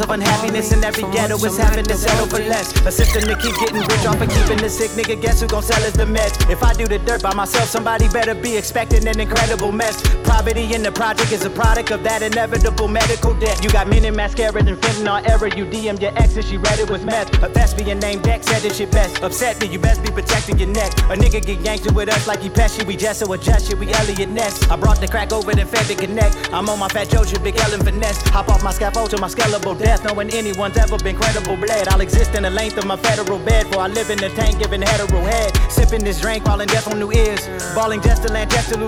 of 0.00 0.10
unhappiness 0.10 0.72
in 0.72 0.82
every 0.84 1.02
ghetto 1.12 1.36
is 1.36 1.58
having 1.58 1.84
to 1.84 1.94
settle 1.94 2.26
for 2.26 2.38
less. 2.38 2.72
A 2.86 2.92
system 2.92 3.22
to 3.24 3.36
keep 3.36 3.54
getting 3.58 3.82
rich 3.82 4.06
off 4.06 4.20
of 4.20 4.28
keeping 4.30 4.58
the 4.58 4.68
sick 4.68 4.90
nigga. 4.92 5.20
Guess 5.20 5.40
who 5.40 5.46
gon' 5.46 5.62
sell 5.62 5.82
us 5.84 5.92
the 5.92 6.04
meds? 6.04 6.50
If 6.50 6.62
I 6.62 6.72
do 6.72 6.86
the 6.86 6.98
dirt 6.98 7.22
by 7.22 7.34
myself, 7.34 7.68
somebody 7.68 8.08
better 8.08 8.34
be 8.34 8.56
expecting 8.56 9.06
an 9.06 9.20
incredible 9.20 9.72
mess. 9.72 10.00
Poverty 10.42 10.74
in 10.74 10.82
the 10.82 10.90
project 10.90 11.30
is 11.30 11.44
a 11.44 11.50
product 11.50 11.92
of 11.92 12.02
that 12.02 12.20
inevitable 12.20 12.88
medical 12.88 13.32
debt. 13.32 13.62
You 13.62 13.70
got 13.70 13.86
men 13.86 14.04
in 14.04 14.16
mascara 14.16 14.58
and 14.58 14.76
fentanyl 14.76 15.22
error. 15.30 15.46
You 15.46 15.64
DM'd 15.64 16.02
your 16.02 16.10
ex 16.18 16.34
and 16.34 16.44
she 16.44 16.56
read 16.56 16.80
it 16.80 16.90
was 16.90 17.04
meth. 17.04 17.30
A 17.44 17.48
thespian 17.48 18.00
named 18.00 18.24
Dex 18.24 18.48
said 18.48 18.60
this 18.60 18.76
shit 18.76 18.90
best. 18.90 19.22
Upset 19.22 19.60
me, 19.60 19.68
you 19.68 19.78
best 19.78 20.02
be 20.02 20.10
protecting 20.10 20.58
your 20.58 20.66
neck. 20.66 20.90
A 21.14 21.14
nigga 21.14 21.46
get 21.46 21.60
yanked 21.60 21.92
with 21.92 22.08
us 22.08 22.26
like 22.26 22.40
he 22.40 22.50
pesky. 22.50 22.84
We 22.84 22.96
just 22.96 23.20
so 23.20 23.32
adjust 23.32 23.68
shit, 23.68 23.78
we 23.78 23.86
Eliot 23.92 24.30
Ness. 24.30 24.68
I 24.68 24.74
brought 24.74 25.00
the 25.00 25.06
crack 25.06 25.32
over 25.32 25.52
then 25.54 25.68
fed 25.68 25.86
the 25.86 25.94
connect. 25.94 26.34
I'm 26.52 26.68
on 26.68 26.80
my 26.80 26.88
fat 26.88 27.06
Joja, 27.06 27.40
big 27.40 27.56
Ellen 27.60 27.78
finesse. 27.78 28.20
Hop 28.30 28.48
off 28.48 28.64
my 28.64 28.72
scaffold 28.72 29.10
to 29.10 29.20
my 29.20 29.28
scalable 29.28 29.78
death. 29.78 30.02
Knowing 30.02 30.30
anyone's 30.30 30.76
ever 30.76 30.98
been 30.98 31.14
credible 31.14 31.56
bled. 31.56 31.86
I'll 31.86 32.00
exist 32.00 32.34
in 32.34 32.42
the 32.42 32.50
length 32.50 32.78
of 32.78 32.84
my 32.84 32.96
federal 32.96 33.38
bed. 33.38 33.68
For 33.68 33.78
I 33.78 33.86
live 33.86 34.10
in 34.10 34.18
the 34.18 34.30
tank, 34.30 34.58
giving 34.58 34.82
hetero 34.82 35.20
head. 35.20 35.56
Sipping 35.70 36.02
this 36.02 36.20
drink, 36.20 36.44
calling 36.44 36.66
death 36.66 36.88
on 36.88 36.98
new 36.98 37.12
ears. 37.12 37.46
Balling 37.76 38.02
just 38.02 38.24
to 38.24 38.32
land, 38.32 38.50
just 38.50 38.70
to. 38.70 38.82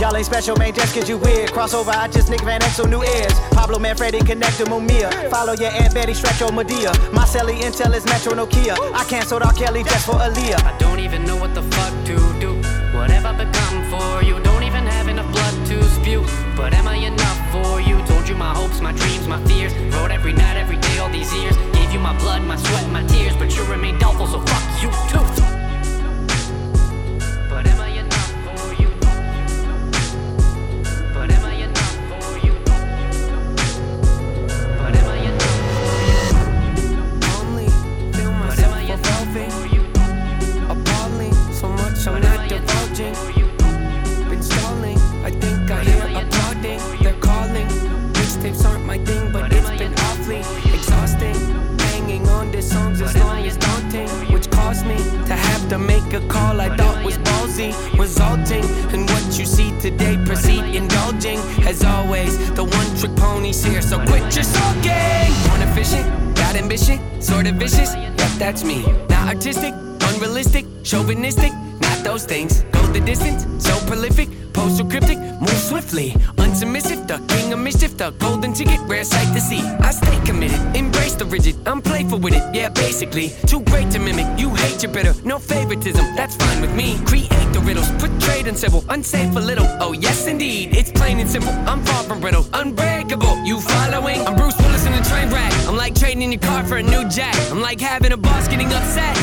Y'all 0.00 0.16
ain't 0.16 0.26
special, 0.26 0.54
man, 0.56 0.72
just 0.78 0.94
cause 0.94 1.08
you 1.08 1.18
weird. 1.18 1.50
Crossover, 1.50 1.92
I 1.92 2.08
just 2.08 2.30
Nick 2.30 2.42
Van 2.42 2.60
Exel, 2.60 2.88
new 2.88 3.02
ears. 3.02 3.34
Pablo 3.50 3.78
Manfredi, 3.78 4.24
connect 4.24 4.58
to 4.58 4.64
Mumia. 4.64 5.10
Follow 5.30 5.52
your 5.54 5.70
Aunt 5.70 5.92
Betty, 5.92 6.14
stretch 6.14 6.40
your 6.40 6.52
Medea. 6.52 6.92
My 7.12 7.24
celly 7.24 7.60
intel 7.60 7.94
is 7.94 8.04
Metro 8.06 8.32
Nokia. 8.32 8.76
I 8.94 9.04
canceled 9.04 9.42
R. 9.42 9.52
Kelly 9.52 9.82
just 9.82 10.06
for 10.06 10.14
Aaliyah. 10.14 10.62
I 10.64 10.78
don't 10.78 11.00
even 11.00 11.24
know 11.24 11.36
what 11.36 11.54
the 11.54 11.62
fuck 11.62 11.92
to 12.06 12.16
do. 12.40 12.54
Whatever 12.96 13.32
become 13.32 13.78
for 13.90 14.22
you, 14.22 14.40
don't 14.40 14.62
even 14.62 14.86
have 14.86 15.08
enough 15.08 15.30
blood 15.32 15.66
to 15.66 15.82
spew. 15.84 16.24
But 16.56 16.72
am 16.74 16.86
I 16.86 16.96
enough 16.96 17.40
for 17.52 17.80
you? 17.80 18.00
Told 18.06 18.28
you 18.28 18.36
my 18.36 18.54
hopes, 18.54 18.80
my 18.80 18.92
dreams, 18.92 19.26
my 19.26 19.42
fears. 19.46 19.74
Wrote 19.94 20.10
every 20.10 20.32
night, 20.32 20.56
every 20.56 20.76
day, 20.78 20.98
all 20.98 21.10
these 21.10 21.32
years. 21.34 21.56
Gave 21.72 21.92
you 21.92 21.98
my 21.98 22.16
blood, 22.18 22.42
my 22.42 22.56
sweat, 22.56 22.88
my 22.90 23.02
tears. 23.06 23.36
But 23.36 23.54
you 23.56 23.64
remain 23.64 23.98
doubtful, 23.98 24.26
so 24.26 24.40
fuck 24.40 24.82
you 24.82 24.90
too. 25.10 25.24
But 27.50 27.66
am 27.66 27.80
I 27.80 27.87
Mixtapes 48.48 48.70
aren't 48.70 48.86
my 48.86 48.98
thing, 48.98 49.30
but 49.30 49.52
it's 49.52 49.70
been 49.70 49.92
awfully 50.08 50.38
exhausting. 50.72 51.34
Hanging 51.78 52.26
on 52.28 52.50
to 52.52 52.62
songs 52.62 53.02
as 53.02 53.14
long 53.16 53.44
as 53.44 53.56
daunting, 53.58 54.08
which 54.32 54.50
caused 54.50 54.86
me 54.86 54.96
to 54.96 55.34
have 55.34 55.68
to 55.68 55.78
make 55.78 56.12
a 56.14 56.20
call 56.28 56.60
I 56.60 56.74
thought 56.76 57.04
was 57.04 57.18
ballsy, 57.18 57.72
resulting 57.98 58.64
in 58.94 59.06
what 59.06 59.38
you 59.38 59.44
see 59.44 59.78
today 59.80 60.16
proceed 60.24 60.64
indulging 60.74 61.38
as 61.66 61.84
always. 61.84 62.50
The 62.52 62.64
one 62.64 62.96
trick 62.96 63.14
pony's 63.16 63.62
here, 63.62 63.82
so 63.82 63.98
quit 64.06 64.34
your 64.34 64.44
sulking. 64.44 65.32
Born 65.48 65.62
efficient, 65.62 66.36
got 66.36 66.56
ambition, 66.56 67.20
sort 67.20 67.46
of 67.46 67.56
vicious. 67.56 67.94
Yep, 67.94 68.30
that's 68.38 68.64
me. 68.64 68.82
Not 69.10 69.28
artistic, 69.28 69.74
unrealistic, 69.74 70.64
chauvinistic. 70.84 71.52
Not 71.80 71.98
those 72.02 72.24
things. 72.24 72.64
The 72.92 73.00
distance, 73.00 73.46
so 73.62 73.78
prolific, 73.86 74.28
postal 74.52 74.88
cryptic, 74.88 75.18
move 75.40 75.50
swiftly, 75.50 76.10
unsubmissive. 76.36 77.06
The 77.06 77.18
king 77.28 77.52
of 77.52 77.58
mischief, 77.58 77.96
the 77.96 78.10
golden 78.18 78.52
ticket, 78.54 78.80
rare 78.86 79.04
sight 79.04 79.32
to 79.34 79.40
see. 79.40 79.60
I 79.60 79.90
stay 79.90 80.18
committed, 80.24 80.60
embrace 80.74 81.14
the 81.14 81.24
rigid. 81.26 81.56
I'm 81.66 81.80
playful 81.80 82.18
with 82.18 82.34
it, 82.34 82.42
yeah, 82.54 82.70
basically. 82.70 83.30
Too 83.46 83.60
great 83.60 83.90
to 83.92 83.98
mimic. 83.98 84.26
You 84.38 84.54
hate 84.54 84.82
your 84.82 84.92
bitter, 84.92 85.14
no 85.24 85.38
favoritism. 85.38 86.04
That's 86.16 86.34
fine 86.36 86.60
with 86.60 86.74
me. 86.74 86.98
Create 87.06 87.28
the 87.52 87.60
riddles, 87.60 87.90
portrayed 88.00 88.46
and 88.46 88.56
civil, 88.56 88.84
unsafe 88.88 89.32
for 89.32 89.40
little. 89.40 89.66
Oh 89.80 89.92
yes, 89.92 90.26
indeed, 90.26 90.74
it's 90.74 90.90
plain 90.90 91.20
and 91.20 91.28
simple. 91.28 91.52
I'm 91.68 91.84
far 91.84 92.02
from 92.04 92.20
brittle, 92.20 92.46
unbreakable. 92.54 93.44
You 93.44 93.60
following? 93.60 94.26
I'm 94.26 94.34
Bruce 94.34 94.58
Willis 94.58 94.86
in 94.86 94.94
a 94.94 95.04
train 95.04 95.30
wreck. 95.30 95.52
I'm 95.68 95.76
like 95.76 95.94
trading 95.94 96.32
your 96.32 96.40
car 96.40 96.64
for 96.64 96.78
a 96.78 96.82
new 96.82 97.08
jack. 97.08 97.36
I'm 97.50 97.60
like 97.60 97.80
having 97.80 98.12
a 98.12 98.16
boss 98.16 98.48
getting 98.48 98.72
upset, 98.72 99.14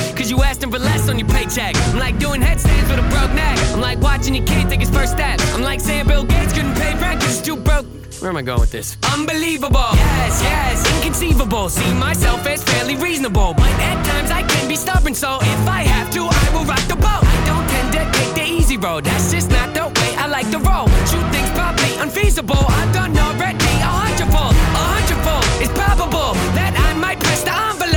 you 0.75 0.79
for 0.79 0.85
less 0.85 1.09
on 1.09 1.19
your 1.19 1.27
paycheck. 1.27 1.75
I'm 1.75 1.99
like 1.99 2.19
doing 2.19 2.41
headstands 2.41 2.89
with 2.89 2.99
a 2.99 3.09
broke 3.09 3.33
neck. 3.33 3.57
I'm 3.73 3.81
like 3.81 3.99
watching 4.01 4.35
your 4.35 4.45
kid 4.45 4.69
take 4.69 4.79
his 4.79 4.89
first 4.89 5.13
step. 5.13 5.39
I'm 5.53 5.61
like 5.61 5.79
saying 5.79 6.07
Bill 6.07 6.23
Gates 6.23 6.53
couldn't 6.53 6.75
pay 6.75 6.93
rent 6.99 7.21
cause 7.21 7.37
he's 7.37 7.41
too 7.41 7.55
broke. 7.55 7.85
Where 8.19 8.29
am 8.29 8.37
I 8.37 8.41
going 8.41 8.61
with 8.61 8.71
this? 8.71 8.97
Unbelievable. 9.13 9.91
Yes, 9.93 10.41
yes, 10.41 10.95
inconceivable. 10.95 11.69
See 11.69 11.93
myself 11.93 12.45
as 12.45 12.63
fairly 12.63 12.95
reasonable. 12.95 13.53
But 13.53 13.69
at 13.89 14.05
times 14.05 14.31
I 14.31 14.43
can 14.43 14.67
be 14.67 14.75
stubborn, 14.75 15.13
so 15.13 15.37
if 15.41 15.67
I 15.67 15.83
have 15.83 16.09
to, 16.11 16.21
I 16.21 16.45
will 16.53 16.65
rock 16.65 16.83
the 16.87 16.95
boat. 16.95 17.23
I 17.23 17.37
don't 17.45 17.67
tend 17.69 17.89
to 17.95 18.19
take 18.19 18.33
the 18.35 18.45
easy 18.45 18.77
road. 18.77 19.03
That's 19.03 19.31
just 19.31 19.51
not 19.51 19.73
the 19.73 19.87
way 19.99 20.15
I 20.15 20.27
like 20.27 20.49
to 20.51 20.59
roll. 20.59 20.87
Shoot 21.09 21.27
things 21.31 21.51
probably 21.51 21.91
unfeasible. 21.97 22.63
I've 22.79 22.93
done 22.93 23.17
already 23.17 23.71
a 23.83 23.91
hundredfold. 24.01 24.55
A 24.79 24.83
hundredfold. 24.95 25.45
It's 25.61 25.73
probable 25.73 26.33
that 26.55 26.73
I 26.77 26.93
might 26.97 27.19
press 27.19 27.43
the 27.43 27.53
envelope. 27.53 27.94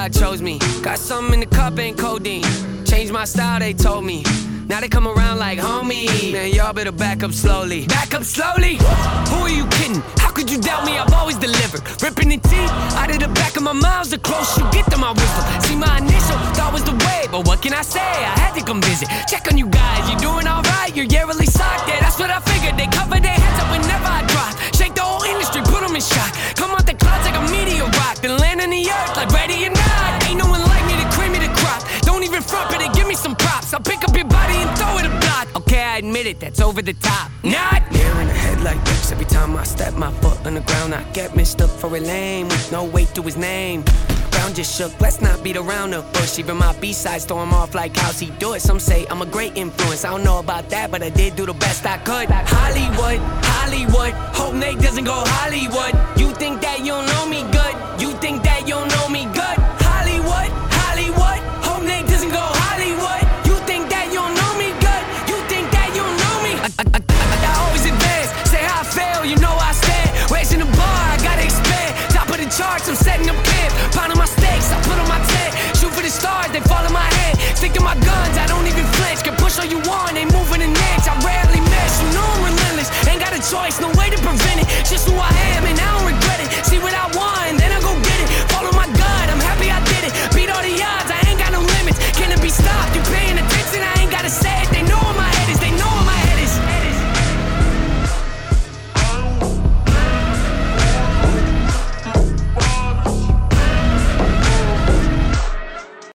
God 0.00 0.14
chose 0.14 0.40
me. 0.40 0.58
Got 0.80 0.98
something 0.98 1.34
in 1.34 1.40
the 1.40 1.54
cup, 1.54 1.78
ain't 1.78 1.98
codeine. 1.98 2.42
Changed 2.86 3.12
my 3.12 3.26
style, 3.26 3.60
they 3.60 3.74
told 3.74 4.02
me. 4.02 4.24
Now 4.66 4.80
they 4.80 4.88
come 4.88 5.06
around 5.06 5.38
like 5.38 5.58
homie. 5.58 6.32
Man, 6.32 6.54
y'all 6.54 6.72
better 6.72 6.90
back 6.90 7.22
up 7.22 7.32
slowly. 7.32 7.84
Back 7.86 8.14
up 8.14 8.24
slowly? 8.24 8.78
Who 9.28 9.36
are 9.44 9.50
you 9.50 9.66
kidding? 9.76 10.00
How 10.16 10.30
could 10.30 10.50
you 10.50 10.58
doubt 10.58 10.86
me? 10.86 10.96
I've 10.96 11.12
always 11.12 11.36
delivered. 11.36 11.82
Ripping 12.00 12.30
the 12.30 12.38
teeth 12.38 12.72
out 12.96 13.10
of 13.10 13.20
the 13.20 13.28
back 13.28 13.58
of 13.58 13.62
my 13.62 13.74
mouth. 13.74 14.08
The 14.08 14.16
closer 14.16 14.64
you 14.64 14.72
get 14.72 14.90
to 14.90 14.96
my 14.96 15.12
wisdom. 15.12 15.44
See, 15.68 15.76
my 15.76 15.98
initial 15.98 16.38
thought 16.56 16.72
was 16.72 16.82
the 16.82 16.96
way, 17.04 17.28
but 17.30 17.46
what 17.46 17.60
can 17.60 17.74
I 17.74 17.82
say? 17.82 18.00
I 18.00 18.32
had 18.40 18.54
to 18.54 18.64
come 18.64 18.80
visit. 18.80 19.06
Check 19.28 19.52
on 19.52 19.58
you 19.58 19.68
guys. 19.68 20.08
You 20.08 20.16
doing 20.16 20.48
alright? 20.48 20.96
You're 20.96 21.12
yearly 21.12 21.44
socked. 21.44 21.86
Yeah, 21.88 22.00
that's 22.00 22.18
what 22.18 22.30
I 22.30 22.40
figured. 22.40 22.78
They 22.80 22.86
cover 22.86 23.20
their 23.20 23.36
heads 23.36 23.60
up 23.60 23.68
whenever 23.68 24.08
I 24.08 24.24
drop. 24.32 24.56
Shake 24.72 24.94
the 24.94 25.02
whole 25.02 25.24
industry, 25.28 25.60
put 25.60 25.84
them 25.84 25.94
in 25.94 26.00
shock. 26.00 26.32
Come 26.56 26.70
out 26.70 26.86
the 26.86 26.94
clouds 26.94 27.26
like 27.28 27.36
a 27.36 27.44
meteor 27.52 27.84
rock, 28.00 28.16
then 28.24 28.38
land 28.38 28.62
on 28.62 28.70
the 28.70 28.80
earth 28.88 29.16
like 29.16 29.28
admit 36.10 36.26
it, 36.26 36.40
that's 36.40 36.60
over 36.60 36.82
the 36.82 36.94
top. 36.94 37.30
Not 37.44 37.88
near 37.92 38.10
in 38.20 38.26
the 38.26 38.34
head 38.34 38.60
like 38.62 38.84
this. 38.84 39.12
Every 39.12 39.26
time 39.26 39.56
I 39.56 39.62
step 39.62 39.94
my 39.94 40.10
foot 40.14 40.44
on 40.44 40.54
the 40.54 40.60
ground, 40.60 40.92
I 40.92 41.04
get 41.12 41.36
mixed 41.36 41.62
up 41.62 41.70
for 41.70 41.86
a 41.96 42.00
lame 42.00 42.48
with 42.48 42.72
no 42.72 42.84
weight 42.84 43.14
to 43.14 43.22
his 43.22 43.36
name. 43.36 43.84
Ground 44.32 44.56
just 44.56 44.76
shook, 44.76 44.92
let's 45.00 45.20
not 45.20 45.44
beat 45.44 45.56
around 45.56 45.90
the 45.90 46.02
bush. 46.12 46.36
Even 46.40 46.56
my 46.56 46.72
B-sides 46.80 47.26
throw 47.26 47.40
him 47.40 47.52
off 47.52 47.76
like 47.76 47.96
how's 47.96 48.18
he 48.18 48.30
do 48.42 48.54
it. 48.54 48.60
Some 48.60 48.80
say 48.80 49.06
I'm 49.08 49.22
a 49.22 49.26
great 49.26 49.56
influence. 49.56 50.04
I 50.04 50.10
don't 50.10 50.24
know 50.24 50.40
about 50.40 50.68
that, 50.70 50.90
but 50.90 51.00
I 51.00 51.10
did 51.10 51.36
do 51.36 51.46
the 51.46 51.54
best 51.54 51.86
I 51.86 51.98
could. 51.98 52.28
Hollywood, 52.28 53.20
Hollywood. 53.44 54.12
Hope 54.34 54.54
Nate 54.54 54.80
doesn't 54.80 55.04
go 55.04 55.22
Hollywood. 55.38 55.94
You 56.18 56.34
think 56.34 56.60
that 56.62 56.80
you 56.80 56.86
don't 56.86 57.06
know 57.06 57.26
me 57.28 57.42
good? 57.52 57.74
You 58.02 58.10
think 58.18 58.42
that 58.42 58.49
eyes, 76.50 76.52
they 76.52 76.68
fall 76.68 76.84
in 76.84 76.92
my 76.92 77.06
head. 77.14 77.38
Stick 77.56 77.72
to 77.74 77.80
my 77.80 77.94
guns, 77.94 78.36
I 78.38 78.46
don't 78.46 78.66
even 78.66 78.84
flinch. 78.98 79.22
Can 79.22 79.34
push 79.36 79.58
all 79.58 79.64
you 79.64 79.78
want, 79.88 80.16
ain't 80.16 80.32
moving 80.32 80.62
an 80.62 80.70
inch. 80.70 81.04
I 81.06 81.14
rarely 81.24 81.60
miss, 81.60 82.02
you 82.02 82.08
know 82.14 82.24
I'm 82.24 82.44
relentless. 82.44 82.90
Ain't 83.06 83.20
got 83.20 83.32
a 83.32 83.42
choice, 83.42 83.80
no 83.80 83.88
way 83.98 84.10
to 84.10 84.18
prevent 84.18 84.60
it. 84.62 84.68
Just 84.84 85.08
who 85.08 85.14
I 85.14 85.30
am, 85.54 85.64
and 85.64 85.78
I 85.78 85.98
don't 85.98 86.06
regret 86.06 86.19